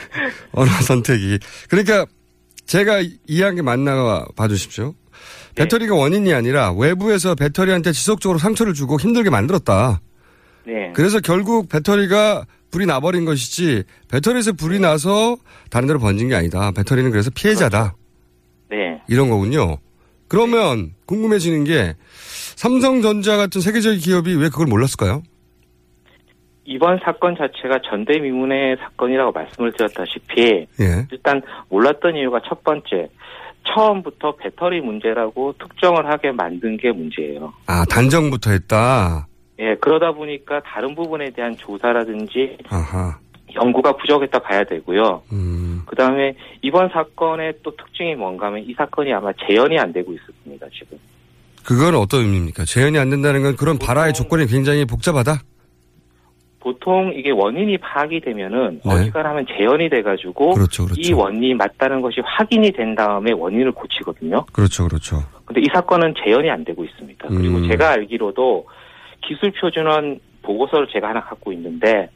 [0.52, 1.38] 언어 선택이.
[1.68, 2.06] 그러니까
[2.64, 4.94] 제가 이해한 게 맞나 봐주십시오.
[5.54, 10.00] 배터리가 원인이 아니라 외부에서 배터리한테 지속적으로 상처를 주고 힘들게 만들었다.
[10.66, 10.90] 네.
[10.94, 15.36] 그래서 결국 배터리가 불이 나버린 것이지 배터리에서 불이 나서
[15.68, 16.70] 다른 데로 번진 게 아니다.
[16.72, 17.94] 배터리는 그래서 피해자다.
[18.70, 19.02] 네.
[19.06, 19.76] 이런 거군요.
[20.32, 21.94] 그러면 궁금해지는 게
[22.56, 25.22] 삼성전자 같은 세계적인 기업이 왜 그걸 몰랐을까요?
[26.64, 31.06] 이번 사건 자체가 전대미문의 사건이라고 말씀을 드렸다시피 예.
[31.12, 33.10] 일단 몰랐던 이유가 첫 번째
[33.66, 37.52] 처음부터 배터리 문제라고 특정을 하게 만든 게 문제예요.
[37.66, 39.28] 아, 단정부터 했다.
[39.58, 43.18] 예, 그러다 보니까 다른 부분에 대한 조사라든지 아하.
[43.54, 45.22] 연구가 부족했다 봐야 되고요.
[45.32, 45.82] 음.
[45.86, 50.66] 그 다음에 이번 사건의 또 특징이 뭔가 하면 이 사건이 아마 재현이 안 되고 있습니다,
[50.72, 50.98] 지금.
[51.64, 52.64] 그건 어떤 의미입니까?
[52.64, 55.42] 재현이 안 된다는 건 그런 발화의 조건이 굉장히 복잡하다?
[56.60, 58.92] 보통 이게 원인이 파악이 되면은 네.
[58.92, 61.00] 어지간하면 재현이 돼가지고 그렇죠, 그렇죠.
[61.00, 64.44] 이 원인이 맞다는 것이 확인이 된 다음에 원인을 고치거든요.
[64.52, 65.24] 그렇죠, 그렇죠.
[65.44, 67.28] 근데 이 사건은 재현이 안 되고 있습니다.
[67.28, 67.68] 그리고 음.
[67.68, 68.66] 제가 알기로도
[69.26, 72.08] 기술 표준원 보고서를 제가 하나 갖고 있는데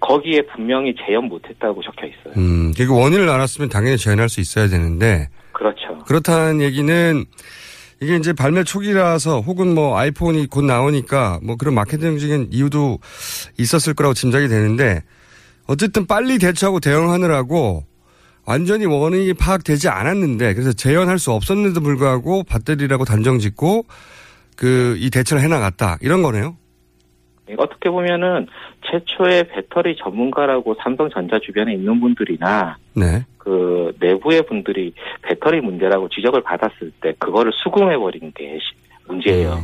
[0.00, 2.34] 거기에 분명히 재현 못했다고 적혀 있어요.
[2.36, 5.98] 음, 그리고 원인을 알았으면 당연히 재현할 수 있어야 되는데, 그렇죠.
[6.06, 7.24] 그렇다는 얘기는
[8.00, 12.98] 이게 이제 발매 초기라서 혹은 뭐 아이폰이 곧 나오니까 뭐 그런 마케팅적인 이유도
[13.58, 15.02] 있었을 거라고 짐작이 되는데
[15.66, 17.84] 어쨌든 빨리 대처하고 대응하느라고
[18.46, 23.84] 완전히 원인이 파악되지 않았는데 그래서 재현할 수 없었는데도 불구하고 배터리라고 단정 짓고
[24.54, 26.56] 그 이 대처를 해나갔다 이런 거네요.
[27.56, 28.46] 어떻게 보면은
[28.90, 33.24] 최초의 배터리 전문가라고 삼성전자 주변에 있는 분들이나 네.
[33.38, 38.74] 그 내부의 분들이 배터리 문제라고 지적을 받았을 때 그거를 수긍해 버린 게 시-
[39.06, 39.58] 문제예요.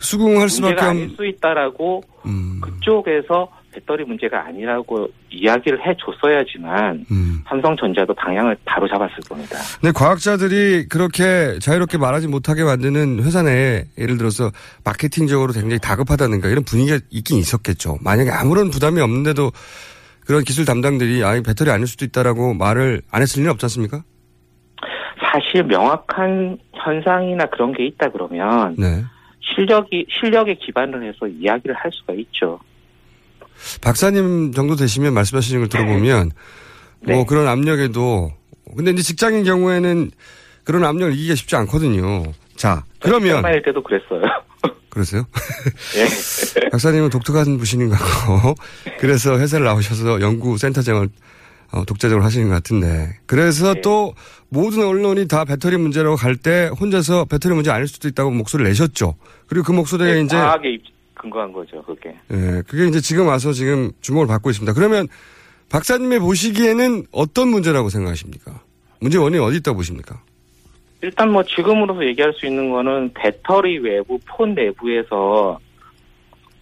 [0.00, 1.16] 수긍할 수밖에 문제가 아닐 없.
[1.16, 7.42] 수 있다라고 음, 그쪽에서 배터리 문제가 아니라고 이야기를 해줬어야지만 음.
[7.48, 9.56] 삼성전자도 방향을 바로 잡았을 겁니다.
[9.80, 14.50] 근데 과학자들이 그렇게 자유롭게 말하지 못하게 만드는 회사 내에 예를 들어서
[14.84, 17.98] 마케팅적으로 굉장히 다급하다든가 이런 분위기가 있긴 있었겠죠.
[18.02, 19.50] 만약에 아무런 부담이 없는데도
[20.26, 24.02] 그런 기술 담당들이 아, 이 배터리 아닐 수도 있다라고 말을 안 했을 리는 없지 않습니까?
[25.32, 29.04] 사실 명확한 현상이나 그런 게 있다 그러면 네.
[29.40, 32.60] 실력이 실력에 기반을 해서 이야기를 할 수가 있죠.
[33.80, 36.30] 박사님 정도 되시면 말씀하시는 걸 들어보면
[37.02, 37.14] 네.
[37.14, 38.32] 뭐 그런 압력에도
[38.76, 40.10] 근데 이제 직장인 경우에는
[40.64, 42.24] 그런 압력을 이기기가 쉽지 않거든요.
[42.56, 44.22] 자, 그러면 일 때도 그랬어요.
[44.90, 45.24] 그러세요?
[45.96, 46.06] 예.
[46.70, 48.54] 박사님은 독특한 분이신 것 같고,
[49.00, 51.08] 그래서 회사를 나오셔서 연구센터장을
[51.72, 53.80] 어, 독자적으로 하시는 것 같은데, 그래서 네.
[53.80, 54.14] 또
[54.48, 59.14] 모든 언론이 다 배터리 문제라고 갈 때 혼자서 배터리 문제 아닐 수도 있다고 목소리를 내셨죠.
[59.46, 60.82] 그리고 그 목소리가 네, 이제, 과학에 입-
[61.20, 62.10] 근거한 거죠, 그게.
[62.30, 64.72] 예, 그게 이제 지금 와서 지금 주목을 받고 있습니다.
[64.72, 65.06] 그러면
[65.70, 68.60] 박사님의 보시기에는 어떤 문제라고 생각하십니까?
[69.00, 70.20] 문제 원인이 어디 있다고 보십니까?
[71.02, 75.58] 일단 뭐 지금으로서 얘기할 수 있는 거는 배터리 외부 폰 내부에서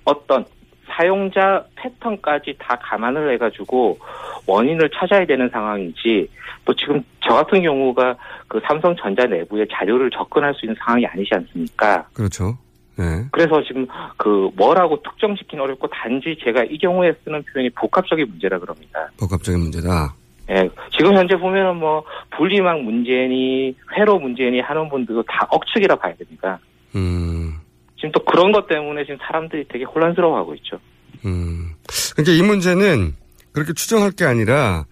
[0.04, 0.44] 어떤
[0.88, 3.98] 사용자 패턴까지 다 감안을 해가지고
[4.46, 6.28] 원인을 찾아야 되는 상황이지
[6.64, 8.16] 또 지금 저 같은 경우가
[8.48, 12.08] 그 삼성전자 내부의 자료를 접근할 수 있는 상황이 아니지 않습니까?
[12.12, 12.56] 그렇죠.
[13.00, 13.24] 예.
[13.30, 19.10] 그래서 지금 그 뭐라고 특정시키는 어렵고 단지 제가 이 경우에 쓰는 표현이 복합적인 문제라 그럽니다.
[19.18, 20.14] 복합적인 문제다.
[20.50, 22.02] 예, 지금 현재 보면은 뭐
[22.36, 26.58] 분리막 문제니 회로 문제니 하는 분들도 다 억측이라 봐야 됩니다.
[26.96, 27.58] 음,
[27.96, 30.78] 지금 또 그런 것 때문에 지금 사람들이 되게 혼란스러워하고 있죠.
[31.26, 31.74] 음.
[32.16, 33.14] 그러니까 이 문제는
[33.52, 34.86] 그렇게 추정할 게 아니라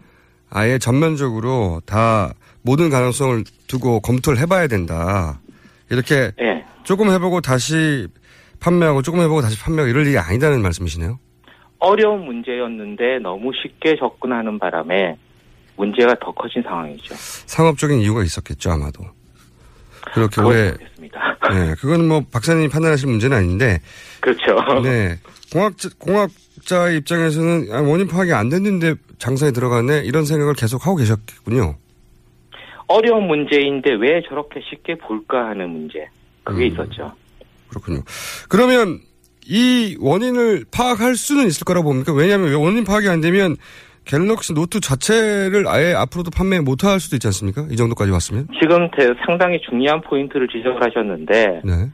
[0.50, 5.40] 아예 전면적으로 다 모든 가능성을 두고 검토를 해봐야 된다.
[5.90, 8.06] 이렇게 예, 조금 해보고 다시
[8.60, 11.18] 판매하고 조금 해보고 다시 판매하고 이럴 일이 아니다는 말씀이시네요.
[11.80, 15.16] 어려운 문제였는데 너무 쉽게 접근하는 바람에
[15.76, 17.14] 문제가 더 커진 상황이죠.
[17.18, 19.02] 상업적인 이유가 있었겠죠, 아마도.
[20.14, 21.38] 그렇게 그건 오래, 모르겠습니다.
[21.50, 23.80] 네, 그거는 뭐 박사님이 판단하실 문제는 아닌데,
[24.20, 24.54] 그렇죠.
[24.82, 25.18] 네.
[25.52, 30.02] 공학자, 공학자의 입장에서는 아, 원인 파악이 안 됐는데 장사에 들어가네?
[30.04, 31.74] 이런 생각을 계속 하고 계셨겠군요.
[32.86, 36.08] 어려운 문제인데 왜 저렇게 쉽게 볼까 하는 문제.
[36.46, 36.72] 그게 음.
[36.72, 37.12] 있었죠.
[37.68, 38.00] 그렇군요.
[38.48, 39.00] 그러면
[39.48, 42.12] 이 원인을 파악할 수는 있을 거라고 봅니까?
[42.12, 43.56] 왜냐하면 원인 파악이 안 되면
[44.04, 47.66] 갤럭시 노트 자체를 아예 앞으로도 판매 못 할 수도 있지 않습니까?
[47.70, 48.46] 이 정도까지 왔으면?
[48.60, 51.90] 지금 대- 상당히 중요한 포인트를 지적을 하셨는데 네.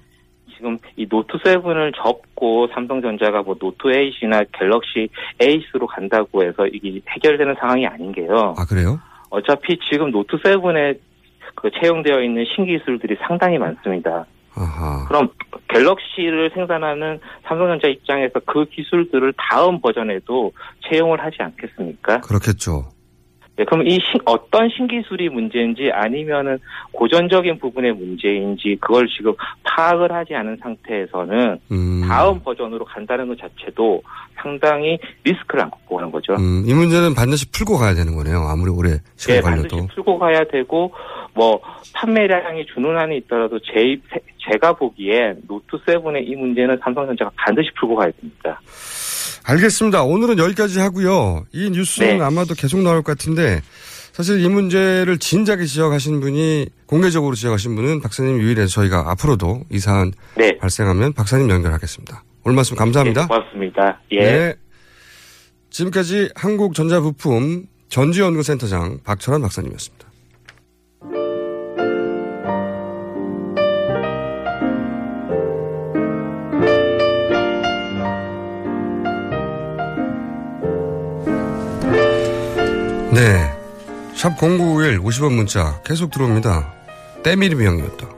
[0.55, 5.09] 지금 이 노트 7을 접고 삼성전자가 뭐 노트 8이나 갤럭시
[5.41, 8.55] 에이스로 간다고 해서 이게 해결되는 상황이 아닌 게요.
[8.59, 9.01] 아, 그래요?
[9.31, 10.99] 어차피 지금 노트 7에
[11.55, 14.27] 그 채용되어 있는 신기술들이 상당히 많습니다.
[14.55, 15.05] 아하.
[15.09, 15.29] 그럼
[15.69, 20.53] 갤럭시를 생산하는 삼성전자 입장에서 그 기술들을 다음 버전에도
[20.89, 22.21] 채용을 하지 않겠습니까?
[22.21, 22.85] 그렇겠죠.
[23.57, 26.59] 네, 그럼 이 신- 어떤 신기술이 문제인지 아니면은
[26.93, 29.35] 고전적인 부분의 문제인지 그걸 지금
[29.65, 32.03] 파악을 하지 않은 상태에서는 음.
[32.09, 34.03] 다음 버전으로 간다는 것 자체도
[34.37, 36.33] 상당히 리스크를 안고 가는 거죠.
[36.35, 38.39] 음, 이 문제는 반드시 풀고 가야 되는 거네요.
[38.39, 39.87] 아무리 오래 시간이 네, 반드시 걸려도.
[39.95, 40.91] 풀고 가야 되고
[41.35, 41.61] 뭐
[41.95, 43.97] 판매량이 주는 한이 있더라도 제,
[44.53, 48.61] 제가 보기엔 노트 7의 이 문제는 삼성전자가 반드시 풀고 가야 됩니다.
[49.45, 50.05] 알겠습니다.
[50.05, 51.45] 오늘은 여기까지 하고요.
[51.53, 52.25] 이 뉴스는 네.
[52.25, 53.61] 아마도 계속 나올 것 같은데
[54.13, 60.13] 사실 이 문제를 진작에 지적하신 분이 공개적으로 지적하신 분은 박사님 유일해서 저희가 앞으로도 이 사안
[60.37, 60.57] 네.
[60.59, 62.23] 발생하면 박사님 연결하겠습니다.
[62.45, 63.23] 오늘 말씀 감사합니다.
[63.23, 64.01] 네, 고맙습니다.
[64.13, 64.21] 예.
[64.21, 64.55] 네.
[65.71, 70.12] 지금까지 한국전자부품 전지연구센터장 박철환 박사님이었습니다.
[83.13, 83.53] 네.
[84.15, 86.73] 샵 0951 50원 문자 계속 들어옵니다.
[87.23, 88.09] 때밀이 병이었다.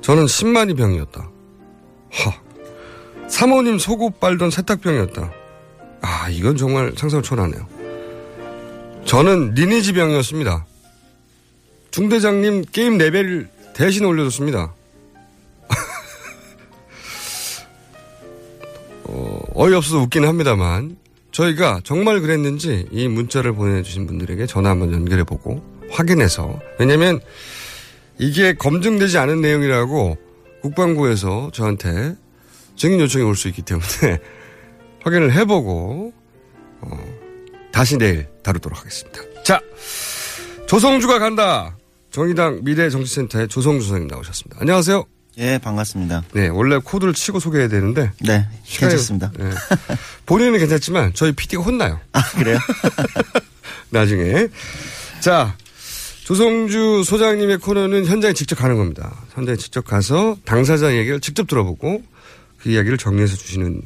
[0.00, 1.30] 저는 10만이 병이었다.
[2.10, 2.32] 하.
[3.28, 5.32] 사모님 속옷 빨던 세탁병이었다.
[6.00, 7.64] 아, 이건 정말 상상을 초월하네요.
[9.04, 10.66] 저는 리니지 병이었습니다.
[11.92, 14.74] 중대장님 게임 레벨을 대신 올려줬습니다.
[19.04, 20.96] 어, 어이없어서 웃기는 합니다만,
[21.32, 27.20] 저희가 정말 그랬는지 이 문자를 보내주신 분들에게 전화 한번 연결해보고 확인해서, 왜냐면
[28.18, 30.16] 이게 검증되지 않은 내용이라고
[30.62, 32.14] 국방부에서 저한테
[32.76, 34.18] 증인 요청이 올 수 있기 때문에
[35.02, 36.12] 확인을 해보고
[36.82, 37.14] 어,
[37.72, 39.20] 다시 내일 다루도록 하겠습니다.
[39.42, 39.60] 자,
[40.66, 41.76] 조성주가 간다.
[42.10, 44.58] 정의당 미래정치센터의 조성주 선생님 나오셨습니다.
[44.60, 45.04] 안녕하세요.
[45.38, 46.24] 예, 반갑습니다.
[46.34, 49.32] 네, 원래 코드를 치고 소개해야 되는데 네, 시간이- 괜찮습니다.
[49.38, 49.50] 네.
[50.26, 51.98] 본인은 괜찮지만 저희 PD가 혼나요.
[52.12, 52.58] 아, 그래요?
[53.90, 54.48] 나중에.
[55.20, 55.56] 자,
[56.24, 59.14] 조성주 소장님의 코너는 현장에 직접 가는 겁니다.
[59.34, 62.02] 현장에 직접 가서 당사자 얘기를 직접 들어보고
[62.58, 63.80] 그 이야기를 정리해서 주시는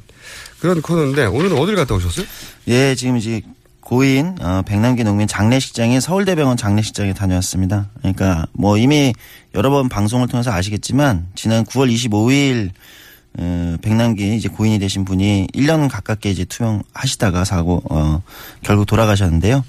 [0.61, 2.27] 그런 코너인데 오늘은 어딜 갔다 오셨어요?
[2.69, 3.41] 예, 지금 이제
[3.87, 7.89] 고인 어, 백남기 농민 장례식장인 서울대병원 장례식장에 다녀왔습니다.
[7.99, 9.15] 그러니까 뭐 이미
[9.55, 12.71] 여러 번 방송을 통해서 아시겠지만 지난 9월 25일
[13.39, 18.23] 어, 백남기 이제 고인이 되신 분이 1년 가깝게 이제 투병하시다가 사고 어
[18.65, 19.65] 결국 돌아가셨는데요.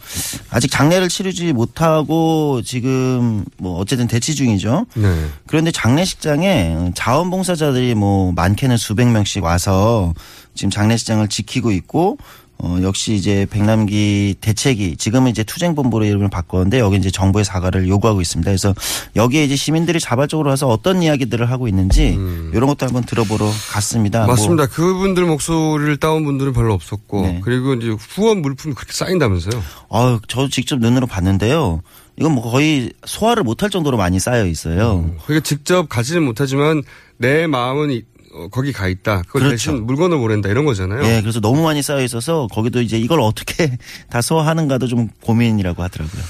[0.49, 4.87] 아직 장례를 치르지 못하고 지금 뭐 어쨌든 대치 중이죠.
[4.95, 5.27] 네.
[5.45, 10.15] 그런데 장례식장에 자원봉사자들이 뭐 많게는 수백 명씩 와서
[10.55, 12.17] 지금 장례식장을 지키고 있고
[12.59, 18.19] 어 역시 이제 백남기 대책이 지금은 이제 투쟁본부로 이름을 바꿨는데 여기 이제 정부의 사과를 요구하고
[18.19, 18.49] 있습니다.
[18.49, 18.73] 그래서
[19.15, 22.17] 여기에 이제 시민들이 자발적으로 와서 어떤 이야기들을 하고 있는지
[22.53, 24.19] 이런 것도 한번 들어보러 갔습니다.
[24.19, 24.29] 뭐 음.
[24.29, 24.65] 맞습니다.
[24.67, 27.41] 그분들 목소리를 따온 분들은 별로 없었고 네.
[27.43, 29.61] 그리고 이제 후원 물품이 그렇게 쌓인다면서요.
[29.89, 31.81] 어, 저도 직접 눈으로 봤는데요.
[32.19, 35.13] 이건 뭐 거의 소화를 못할 정도로 많이 쌓여 있어요.
[35.25, 36.81] 그러니까 직접 가지는 못하지만
[37.17, 37.91] 내 마음은
[38.51, 39.23] 거기 가 있다.
[39.23, 39.51] 그걸 그렇죠.
[39.51, 41.03] 대신 물건을 보낸다 이런 거잖아요.
[41.05, 43.77] 예, 그래서 너무 많이 쌓여 있어서 거기도 이제 이걸 어떻게
[44.09, 46.21] 다 소화하는가도 좀 고민이라고 하더라고요.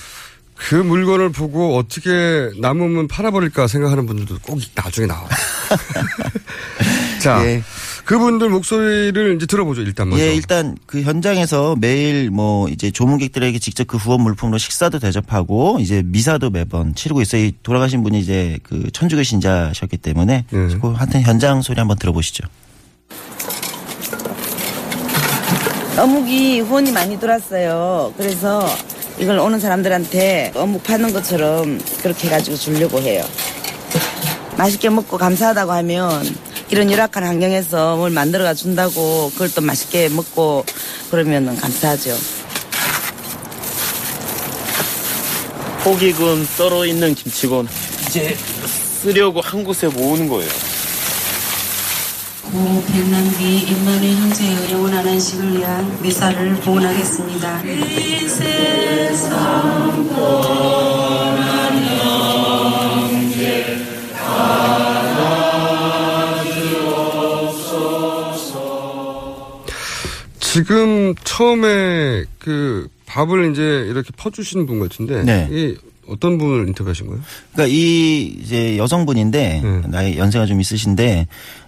[0.57, 5.29] 그 물건을 보고 어떻게 남으면 팔아버릴까 생각하는 분들도 꼭 나중에 나와요.
[7.21, 7.63] 자, 예.
[8.05, 10.23] 그분들 목소리를 이제 들어보죠, 일단 먼저.
[10.23, 16.01] 예, 일단 그 현장에서 매일 뭐 이제 조문객들에게 직접 그 후원 물품으로 식사도 대접하고 이제
[16.05, 17.43] 미사도 매번 치르고 있어요.
[17.43, 20.57] 이 돌아가신 분이 이제 그 천주교 신자셨기 때문에 예.
[20.79, 22.47] 그 하여튼 현장 소리 한번 들어보시죠.
[25.97, 28.13] 어묵이 후원이 많이 들어왔어요.
[28.15, 28.65] 그래서
[29.19, 33.25] 이걸 오는 사람들한테 어묵 파는 것처럼 그렇게 해가지고 주려고 해요.
[34.57, 36.37] 맛있게 먹고 감사하다고 하면
[36.69, 40.65] 이런 열악한 환경에서 뭘 만들어가 준다고 그걸 또 맛있게 먹고
[41.09, 42.15] 그러면 감사하죠.
[45.83, 47.67] 포기군 썰어 있는 김치곤
[48.07, 48.35] 이제
[49.01, 50.49] 쓰려고 한 곳에 모으는 거예요.
[52.51, 57.61] 고 백남기 임만의 형제의 영원한 안식을 위한 미사를 봉헌하겠습니다.
[70.39, 75.23] 지금 처음에 그 밥을 이제 이렇게 퍼주시는 분 같은데.
[75.23, 75.47] 네.
[75.51, 75.75] 이
[76.07, 77.21] 어떤 분을 인터뷰하신 거예요?
[77.53, 79.83] 그러니까 이 이제 여성분인데 음.
[79.87, 81.27] 나이 연세가 좀 있으신데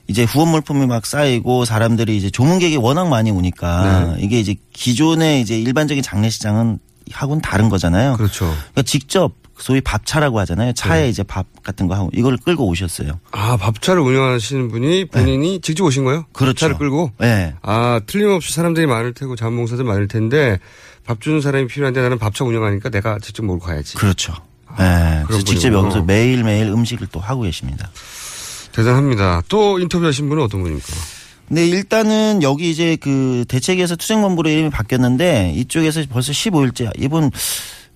[0.09, 4.23] 이제 후원 물품이 막 쌓이고 사람들이 이제 조문객이 워낙 많이 오니까 네.
[4.23, 6.79] 이게 이제 기존의 이제 일반적인 장례식장은
[7.11, 8.17] 하고는 다른 거잖아요.
[8.17, 8.45] 그렇죠.
[8.45, 10.73] 그러니까 직접 소위 밥차라고 하잖아요.
[10.73, 11.09] 차에 네.
[11.09, 13.19] 이제 밥 같은 거 하고 이걸 끌고 오셨어요.
[13.31, 16.21] 아, 밥차를 운영하시는 분이 본인이 직접 오신 거예요?
[16.21, 16.25] 네.
[16.33, 16.55] 그렇죠.
[16.55, 17.11] 차를 끌고?
[17.19, 17.53] 네.
[17.61, 20.57] 아, 틀림없이 사람들이 많을 테고 자원봉사들 많을 텐데
[21.05, 23.95] 밥 주는 사람이 필요한데 나는 밥차 운영하니까 내가 직접 몰고 가야지.
[23.95, 24.33] 그렇죠.
[24.77, 25.23] 네.
[25.27, 25.83] 그래서 직접 분이구나.
[25.83, 27.91] 여기서 매일 매일 음식을 또 하고 계십니다.
[28.79, 29.43] 대단합니다.
[29.49, 30.87] 또 인터뷰하신 분은 어떤 분입니까?
[31.49, 37.31] 네, 일단은 여기 이제 그 대책위에서 투쟁본부로 이름이 바뀌었는데 이쪽에서 벌써 15일째 이분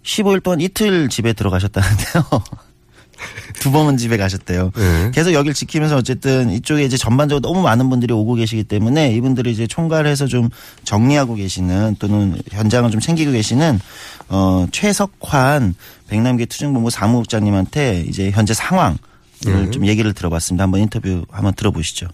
[0.04, 2.24] 15일 동안 이틀 집에 들어가셨다는데요.
[3.62, 4.72] 두 번은 집에 가셨대요.
[4.76, 5.12] 네.
[5.14, 9.66] 계속 여길 지키면서 어쨌든 이쪽에 이제 전반적으로 너무 많은 분들이 오고 계시기 때문에 이분들이 이제
[9.68, 10.50] 총괄해서 좀
[10.84, 13.80] 정리하고 계시는 또는 현장을 좀 챙기고 계시는
[14.28, 15.76] 어 최석환
[16.10, 18.98] 백남기 투쟁본부 사무국장님한테 이제 현재 상황
[19.48, 19.72] 을 네.
[19.72, 20.64] 좀 얘기를 들어봤습니다.
[20.64, 22.08] 한번 인터뷰 한번 들어보시죠.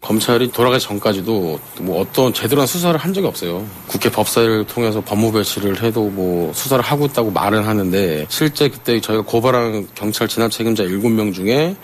[0.00, 3.66] 검찰이 돌아가기 전까지도 뭐 어떤 제대로 한 수사를 한 적이 없어요.
[3.88, 9.24] 국회 법사위를 통해서 법무부 배치를 해도 뭐 수사를 하고 있다고 말은 하는데 실제 그때 저희가
[9.24, 11.74] 고발한 경찰 진압 책임자 7명 중에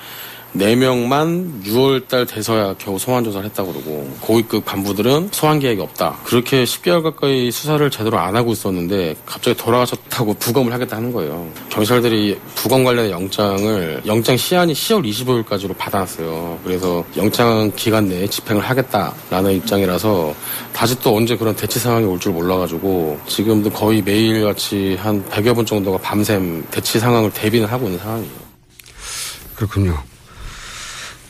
[0.56, 6.18] 4명만 6월달 돼서야 겨우 소환 조사를 했다고 그러고 고위급 간부들은 소환 계획이 없다.
[6.24, 11.48] 그렇게 10개월 가까이 수사를 제대로 안 하고 있었는데 갑자기 돌아가셨다고 부검을 하겠다 하는 거예요.
[11.70, 16.60] 경찰들이 부검 관련 영장을 영장 시한이 10월 25일까지로 받아놨어요.
[16.64, 20.34] 그래서 영장 기간 내에 집행을 하겠다라는 입장이라서
[20.72, 25.66] 다시 또 언제 그런 대치 상황이 올 줄 몰라가지고 지금도 거의 매일같이 한 100여 분
[25.66, 28.30] 정도가 밤샘 대치 상황을 대비는 하고 있는 상황이에요.
[29.56, 30.11] 그렇군요.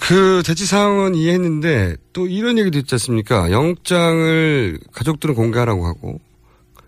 [0.09, 3.53] 그 대치 상황은 이해했는데 또 이런 얘기도 있지 않습니까?
[3.53, 6.21] 영장을 가족들은 공개하라고 하고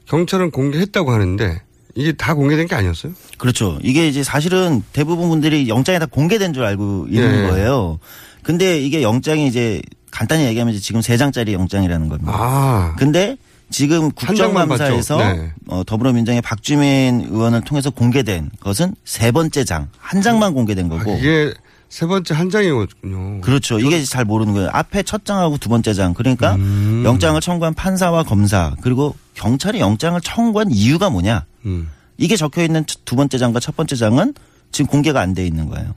[0.06, 1.62] 경찰은 공개했다고 하는데
[1.94, 3.12] 이게 다 공개된 게 아니었어요?
[3.38, 3.78] 그렇죠.
[3.82, 7.48] 이게 이제 사실은 대부분 분들이 영장이 다 공개된 줄 알고 있는 예.
[7.48, 8.00] 거예요.
[8.42, 12.32] 근데 이게 영장이 이제 간단히 얘기하면 지금 세 장짜리 영장이라는 겁니다.
[12.34, 13.36] 아, 근데
[13.70, 15.18] 지금 국정감사에서.
[15.18, 15.52] 네.
[15.68, 21.16] 어, 더불어민주당의 박주민 의원을 통해서 공개된 것은 세 번째 장, 한 장만 공개된 아, 거고.
[21.18, 21.54] 이게
[21.94, 23.40] 세 번째 한 장이었군요.
[23.40, 23.78] 그렇죠.
[23.78, 24.68] 이게 잘 모르는 거예요.
[24.72, 26.12] 앞에 첫 장하고 두 번째 장.
[26.12, 27.04] 그러니까 음.
[27.04, 31.44] 영장을 청구한 판사와 검사 그리고 경찰이 영장을 청구한 이유가 뭐냐.
[31.66, 31.88] 음.
[32.18, 34.34] 이게 적혀 있는 두 번째 장과 첫 번째 장은
[34.72, 35.94] 지금 공개가 안 돼 있는 거예요.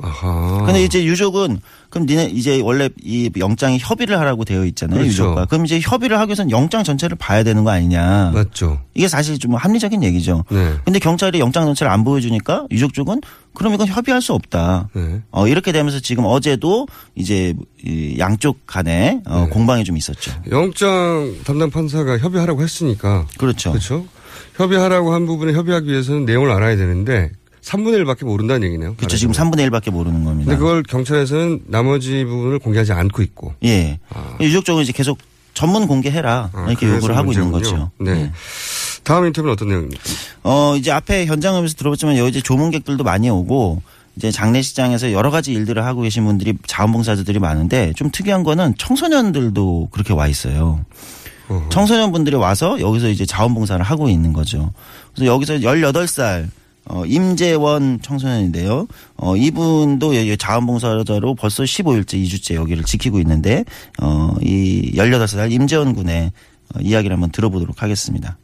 [0.00, 0.62] 아하.
[0.66, 4.98] 근데 이제 유족은 그럼 니네 이제 원래 이 영장에 협의를 하라고 되어 있잖아요.
[4.98, 5.10] 그렇죠.
[5.12, 5.44] 유족과.
[5.46, 8.32] 그럼 이제 협의를 하기 위해서는 영장 전체를 봐야 되는 거 아니냐.
[8.34, 8.80] 맞죠.
[8.94, 10.44] 이게 사실 좀 합리적인 얘기죠.
[10.50, 10.74] 네.
[10.84, 13.20] 근데 경찰이 영장 전체를 안 보여주니까 유족 쪽은
[13.54, 14.88] 그럼 이건 협의할 수 없다.
[14.94, 15.22] 네.
[15.30, 17.54] 어, 이렇게 되면서 지금 어제도 이제
[17.84, 19.50] 이 양쪽 간에 어, 네.
[19.50, 20.32] 공방이 좀 있었죠.
[20.50, 23.70] 영장 담당 판사가 협의하라고 했으니까 그렇죠.
[23.70, 24.04] 그렇죠.
[24.56, 27.30] 협의하라고 한 부분에 협의하기 위해서는 내용을 알아야 되는데
[27.64, 28.94] 3분의 1밖에 모른다는 얘기네요.
[28.96, 29.16] 그렇죠.
[29.16, 29.52] 지금 말하자면.
[29.52, 30.50] 3분의 1밖에 모르는 겁니다.
[30.50, 33.54] 근데 그걸 경찰에서는 나머지 부분을 공개하지 않고 있고.
[33.64, 33.98] 예.
[34.10, 34.36] 아.
[34.40, 35.18] 유족 쪽은 이제 계속
[35.54, 36.50] 전문 공개해라.
[36.52, 37.78] 아, 이렇게 요구를 하고 있는 문제군요.
[37.78, 37.90] 거죠.
[37.98, 38.10] 네.
[38.22, 38.32] 예.
[39.02, 40.02] 다음 인터뷰는 어떤 내용입니까?
[40.42, 43.82] 어, 이제 앞에 현장에서 들어봤지만 여기 이제 조문객들도 많이 오고
[44.16, 50.12] 이제 장례식장에서 여러 가지 일들을 하고 계신 분들이 자원봉사자들이 많은데 좀 특이한 거는 청소년들도 그렇게
[50.12, 50.84] 와 있어요.
[51.48, 51.68] 어허.
[51.68, 54.72] 청소년분들이 와서 여기서 이제 자원봉사를 하고 있는 거죠.
[55.14, 56.48] 그래서 여기서 18살
[56.86, 58.86] 어, 임재원 청소년인데요.
[59.16, 63.64] 어, 이분도 여기 자원봉사자로 벌써 15일째, 2주째 여기를 지키고 있는데,
[64.02, 66.32] 어, 이 18살 임재원 군의
[66.74, 68.36] 어, 이야기를 한번 들어보도록 하겠습니다.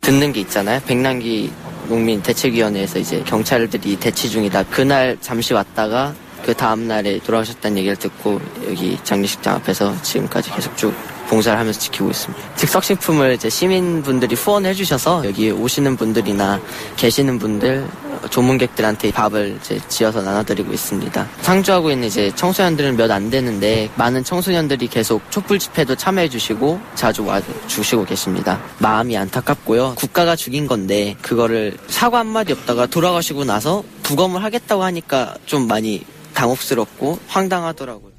[0.00, 0.80] 듣는 게 있잖아요.
[0.86, 1.50] 백남기
[1.88, 4.64] 농민 대책위원회에서 이제 경찰들이 대치 중이다.
[4.64, 10.94] 그날 잠시 왔다가 그 다음 날에 돌아가셨다는 얘기를 듣고 여기 장례식장 앞에서 지금까지 계속 쭉
[11.28, 12.54] 봉사를 하면서 지키고 있습니다.
[12.56, 16.60] 즉석식품을 이제 시민분들이 후원해 주셔서 여기 오시는 분들이나
[16.96, 17.88] 계시는 분들
[18.30, 21.28] 조문객들한테 밥을 이제 지어서 나눠드리고 있습니다.
[21.42, 27.24] 상주하고 있는 이제 청소년들은 몇 안 되는데 많은 청소년들이 계속 촛불 집회도 참여해 주시고 자주
[27.24, 28.60] 와 주시고 계십니다.
[28.78, 29.94] 마음이 안타깝고요.
[29.96, 37.20] 국가가 죽인 건데 그거를 사과 한마디 없다가 돌아가시고 나서 부검을 하겠다고 하니까 좀 많이 당혹스럽고
[37.28, 38.12] 황당하더라고요.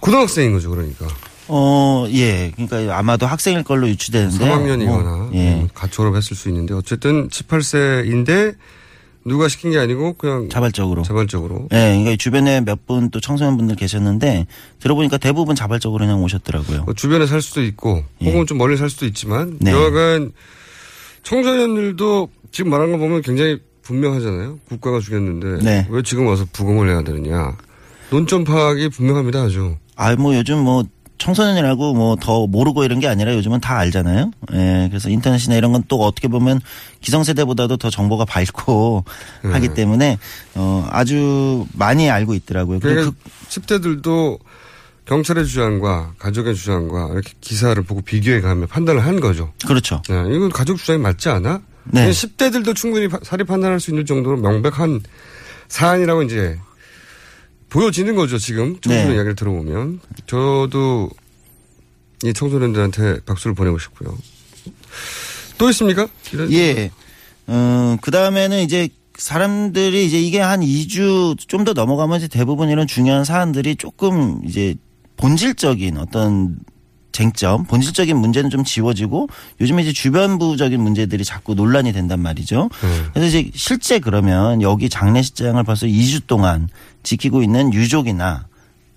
[0.00, 1.06] 고등학생인 거죠, 그러니까.
[1.48, 2.50] 어, 예.
[2.56, 4.36] 그러니까 아마도 학생일 걸로 유추되는데.
[4.44, 4.86] 3학년이거나
[5.18, 5.66] 뭐, 예.
[5.74, 8.56] 갓 졸업했을 수 있는데 어쨌든 18세인데
[9.24, 11.02] 누가 시킨 게 아니고 그냥 자발적으로.
[11.02, 11.68] 자발적으로.
[11.72, 14.46] 예, 그러니까 주변에 몇 분 또 청소년분들 계셨는데
[14.78, 16.84] 들어보니까 대부분 자발적으로 그냥 오셨더라고요.
[16.84, 18.30] 뭐 주변에 살 수도 있고 예.
[18.30, 19.72] 혹은 좀 멀리 살 수도 있지만 네.
[19.72, 20.30] 여하간
[21.24, 24.58] 청소년들도 지금 말한 거 보면 굉장히 분명하잖아요.
[24.68, 25.86] 국가가 죽였는데 네.
[25.90, 27.56] 왜 지금 와서 부검을 해야 되느냐.
[28.10, 29.76] 논점 파악이 분명합니다 아주.
[29.96, 30.84] 아, 뭐 요즘 뭐
[31.18, 34.30] 청소년이라고 뭐 더 모르고 이런 게 아니라 요즘은 다 알잖아요.
[34.52, 36.60] 예, 그래서 인터넷이나 이런 건 또 어떻게 보면
[37.00, 39.04] 기성세대보다도 더 정보가 밝고
[39.44, 39.50] 네.
[39.52, 40.18] 하기 때문에
[40.54, 42.80] 어, 아주 많이 알고 있더라고요.
[42.80, 43.12] 그러니까
[43.48, 44.38] 10대들도
[45.04, 49.52] 경찰의 주장과 가족의 주장과 이렇게 기사를 보고 비교해 가며 판단을 한 거죠.
[49.62, 50.02] 그, 그렇죠.
[50.08, 51.60] 네, 이건 가족 주장이 맞지 않아?
[51.84, 52.10] 네.
[52.10, 55.00] 10대들도 충분히 파- 사리 판단할 수 있는 정도로 명백한
[55.68, 56.58] 사안이라고 이제
[57.76, 58.38] 보여지는 거죠.
[58.38, 59.14] 지금 청소년 네.
[59.16, 61.10] 이야기를 들어보면 저도
[62.24, 64.16] 이 청소년들한테 박수를 보내고 싶고요.
[65.58, 66.08] 또 있습니까?
[66.52, 66.90] 예.
[67.46, 72.86] 어, 그 다음에는 이제 사람들이 이제 이게 한 2주 좀 더 넘어가면 이제 대부분 이런
[72.86, 74.74] 중요한 사안들이 조금 이제
[75.18, 76.58] 본질적인 어떤
[77.20, 79.28] 쟁점, 본질적인 문제는 좀 지워지고
[79.62, 82.68] 요즘에 이제 주변부적인 문제들이 자꾸 논란이 된단 말이죠.
[82.82, 82.88] 네.
[83.14, 86.68] 그래서 이제 실제 그러면 여기 장례식장을 벌써 2주 동안
[87.02, 88.44] 지키고 있는 유족이나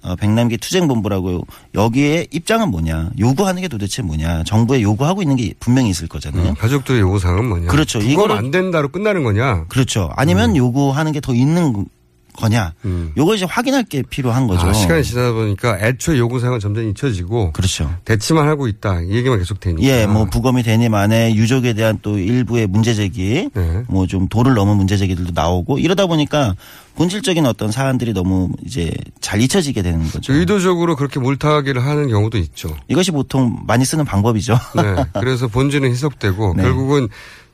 [0.02, 1.46] 어, 백남기 투쟁본부라고
[1.76, 6.50] 여기에 입장은 뭐냐, 요구하는 게 도대체 뭐냐, 정부에 요구하고 있는 게 분명히 있을 거잖아요.
[6.50, 7.68] 음, 가족들의 요구사항은 뭐냐?
[7.68, 8.00] 그렇죠.
[8.00, 9.66] 이거를- 안 된다로 끝나는 거냐?
[9.68, 10.10] 그렇죠.
[10.16, 11.86] 아니면 요구하는 게 더 있는
[12.34, 12.74] 거냐.
[12.86, 13.12] 음.
[13.18, 14.68] 요거 이제 확인할 게 필요한 거죠.
[14.68, 17.94] 아, 시간이 지나다 보니까 애초에 요구 사항은 점점 잊혀지고 그렇죠.
[18.06, 19.02] 대치만 하고 있다.
[19.02, 19.84] 이 얘기만 계속 되니까.
[19.84, 23.84] 예, 뭐 부검이 되니 만에 유족에 대한 또 일부의 문제 제기, 네.
[23.88, 26.56] 뭐좀 도를 넘은 문제 제기들도 나오고 이러다 보니까
[26.96, 30.34] 본질적인 어떤 사안들이 너무 이제 잘 잊혀지게 되는 거죠.
[30.34, 32.76] 의도적으로 그렇게 몰타하기를 하는 경우도 있죠.
[32.90, 34.58] 이것이 보통 많이 쓰는 방법이죠.
[34.76, 35.06] 네.
[35.20, 36.64] 그래서 본질은 희석되고 네.
[36.64, 37.08] 결국은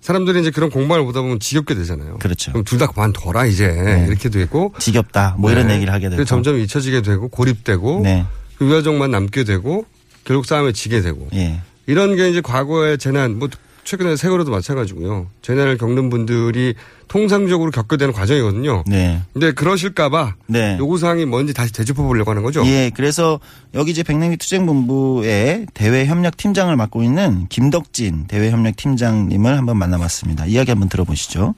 [0.05, 2.19] 사람들이 이제 그런 공방을 보다 보면 지겹게 되잖아요.
[2.19, 2.51] 그렇죠.
[2.51, 5.35] 그럼 둘 다 그만 둬라 이제 이렇게 되고 지겹다.
[5.39, 5.75] 뭐 이런 네.
[5.75, 6.23] 얘기를 하게 되고.
[6.25, 8.23] 점점 잊혀지게 되고 고립되고 네.
[8.59, 9.85] 그 유가족만 남게 되고
[10.23, 11.59] 결국 싸움에 지게 되고 예.
[11.87, 13.49] 이런 게 이제 과거의 재난 뭐
[13.85, 15.27] 최근에 세월호도 마찬가지고요.
[15.43, 16.73] 재난을 겪는 분들이
[17.07, 18.83] 통상적으로 겪게 되는 과정이거든요.
[18.87, 19.21] 네.
[19.31, 20.75] 근데 그러실까봐 네.
[20.79, 22.65] 요구사항이 뭔지 다시 되짚어 보려고 하는 거죠.
[22.65, 23.39] 예, 그래서
[23.75, 30.47] 여기 이제 백남기 투쟁본부의 대외협력팀장을 맡고 있는 김덕진 대외협력팀장님을 한번 만나봤습니다.
[30.47, 31.53] 이야기 한번 들어보시죠.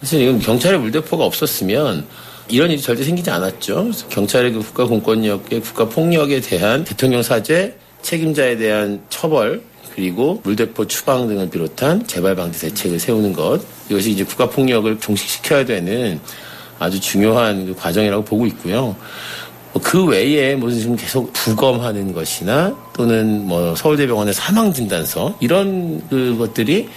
[0.00, 2.06] 사실 이건 경찰의 물대포가 없었으면
[2.48, 3.90] 이런 일이 절대 생기지 않았죠.
[4.08, 9.62] 경찰의 그 국가 공권력의 국가 폭력에 대한 대통령 사죄, 책임자에 대한 처벌,
[9.98, 15.64] 그리고 물대포 추방 등을 비롯한 재발 방지 대책을 세우는 것 이것이 이제 국가 폭력을 종식시켜야
[15.64, 16.20] 되는
[16.78, 18.94] 아주 중요한 그 과정이라고 보고 있고요.
[19.72, 26.88] 뭐그 외에 무슨 지금 계속 부검하는 것이나 또는 뭐 서울대병원의 사망 진단서 이런 그 것들이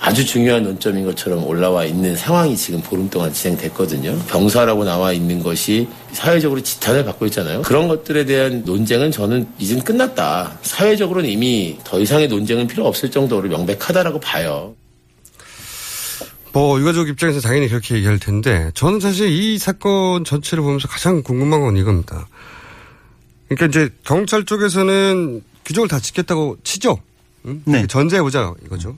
[0.00, 4.18] 아주 중요한 논점인 것처럼 올라와 있는 상황이 지금 보름 동안 진행됐거든요.
[4.28, 7.60] 병사라고 나와 있는 것이 사회적으로 지탄을 받고 있잖아요.
[7.62, 10.58] 그런 것들에 대한 논쟁은 저는 이젠 끝났다.
[10.62, 14.74] 사회적으로는 이미 더 이상의 논쟁은 필요 없을 정도로 명백하다라고 봐요.
[16.52, 21.60] 뭐 유가족 입장에서 당연히 그렇게 얘기할 텐데 저는 사실 이 사건 전체를 보면서 가장 궁금한
[21.60, 22.26] 건 이겁니다.
[23.48, 26.98] 그러니까 이제 경찰 쪽에서는 규정을 다 지켰다고 치죠.
[27.44, 27.62] 응?
[27.66, 27.86] 네.
[27.86, 28.96] 전제해 보자 이거죠.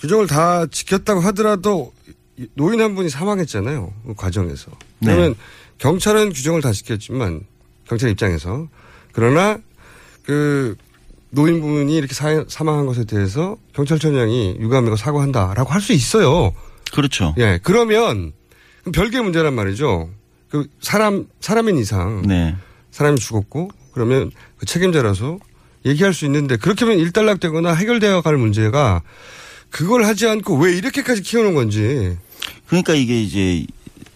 [0.00, 1.92] 규정을 다 지켰다고 하더라도
[2.54, 3.92] 노인 한 분이 사망했잖아요.
[4.06, 4.70] 그 과정에서.
[5.00, 5.12] 네.
[5.12, 5.34] 그러면
[5.78, 7.42] 경찰은 규정을 다 지켰지만
[7.86, 8.68] 경찰 입장에서
[9.12, 9.58] 그러나
[10.22, 10.76] 그
[11.30, 16.52] 노인분이 이렇게 사, 사망한 것에 대해서 경찰청장이 유감이고 사과한다라고 할 수 있어요.
[16.92, 17.34] 그렇죠.
[17.38, 18.32] 예, 그러면
[18.92, 20.10] 별개의 문제란 말이죠.
[20.48, 22.56] 그 사람 사람인 이상 네.
[22.90, 25.38] 사람이 죽었고 그러면 그 책임자라서
[25.86, 29.02] 얘기할 수 있는데 그렇게 하면 일단락 되거나 해결되어 갈 문제가
[29.70, 32.16] 그걸 하지 않고 왜 이렇게까지 키우는 건지.
[32.66, 33.64] 그러니까 이게 이제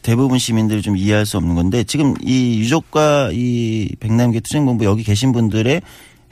[0.02, 5.32] 대부분 시민들이 좀 이해할 수 없는 건데 지금 이 유족과 이 백남기 투쟁본부 여기 계신
[5.32, 5.80] 분들의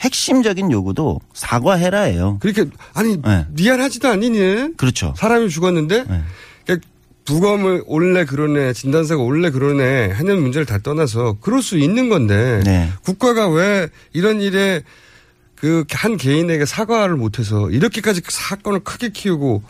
[0.01, 2.39] 핵심적인 요구도 사과해라예요.
[2.41, 3.47] 그렇게 아니 네.
[3.51, 5.15] 미안하지도 않니 는 그렇죠.
[5.17, 6.21] 사람이 죽었는데 네.
[6.65, 6.89] 그러니까
[7.25, 12.91] 부검을 원래 그러네 진단서가 원래 그러네 하는 문제를 다 떠나서 그럴 수 있는 건데 네.
[13.05, 14.83] 국가가 왜 이런 일에
[15.63, 19.63] 그 한 개인에게 사과를 못해서 이렇게까지 사건을 크게 키우고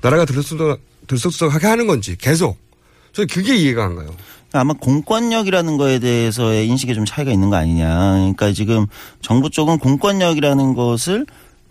[0.00, 2.58] 나라가 들썩들썩 들썩 들썩하게 하는 건지 계속
[3.12, 4.12] 저는 그게 이해가 안 가요.
[4.52, 8.14] 아마 공권력이라는 거에 대해서의 인식에 좀 차이가 있는 거 아니냐.
[8.14, 8.86] 그러니까 지금
[9.20, 11.26] 정부 쪽은 공권력이라는 것을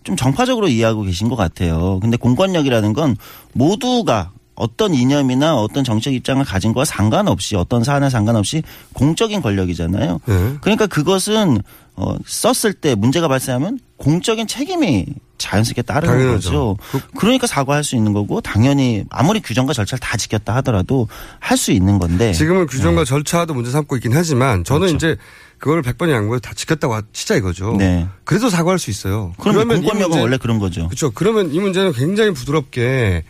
[0.06, 2.00] 좀 정파적으로 이해하고 계신 것 같아요.
[2.00, 3.18] 근데 공권력이라는 건
[3.52, 10.20] 모두가 어떤 이념이나 어떤 정책 입장을 가진 거와 상관없이 어떤 사안에 상관없이 공적인 권력이잖아요.
[10.26, 10.54] 네.
[10.62, 11.62] 그러니까 그것은
[11.98, 15.06] 어, 썼을 때 문제가 발생하면 공적인 책임이
[15.38, 16.76] 자연스럽게 따르는 당연하죠.
[16.92, 17.02] 거죠.
[17.18, 21.08] 그러니까 사과할 수 있는 거고 당연히 아무리 규정과 절차를 다 지켰다 하더라도
[21.40, 24.94] 할 수 있는 건데 지금은 규정과 절차도 문제 삼고 있긴 하지만 저는 네.
[24.94, 25.08] 그렇죠.
[25.14, 25.18] 이제
[25.58, 27.76] 그걸 100번이 양보해 다 지켰다고 치자 이거죠.
[27.78, 28.08] 네.
[28.26, 29.34] 그래도 사과할 수 있어요.
[29.40, 30.88] 그러면 이 공권력은 원래 그런 거죠.
[30.88, 31.12] 그렇죠.
[31.12, 33.24] 그러면 이 문제는 굉장히 부드럽게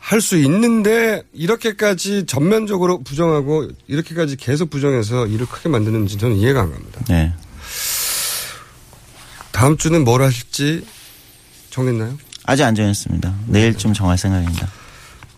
[0.00, 6.72] 할 수 있는데 이렇게까지 전면적으로 부정하고 이렇게까지 계속 부정해서 일을 크게 만드는지 저는 이해가 안
[6.72, 7.00] 갑니다.
[7.08, 7.32] 네.
[9.52, 10.84] 다음 주는 뭘 하실지
[11.70, 12.18] 정했나요?
[12.44, 13.34] 아직 안 정했습니다.
[13.46, 14.68] 내일쯤 정할 생각입니다.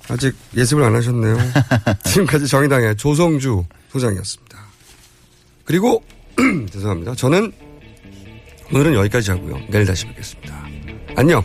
[0.09, 1.37] 아직 예습을 안 하셨네요.
[2.05, 4.59] 지금까지 정의당의 조성주 소장이었습니다.
[5.65, 6.03] 그리고
[6.73, 7.15] 죄송합니다.
[7.15, 7.53] 저는
[8.73, 9.61] 오늘은 여기까지 하고요.
[9.69, 10.67] 내일 다시 뵙겠습니다.
[11.17, 11.45] 안녕.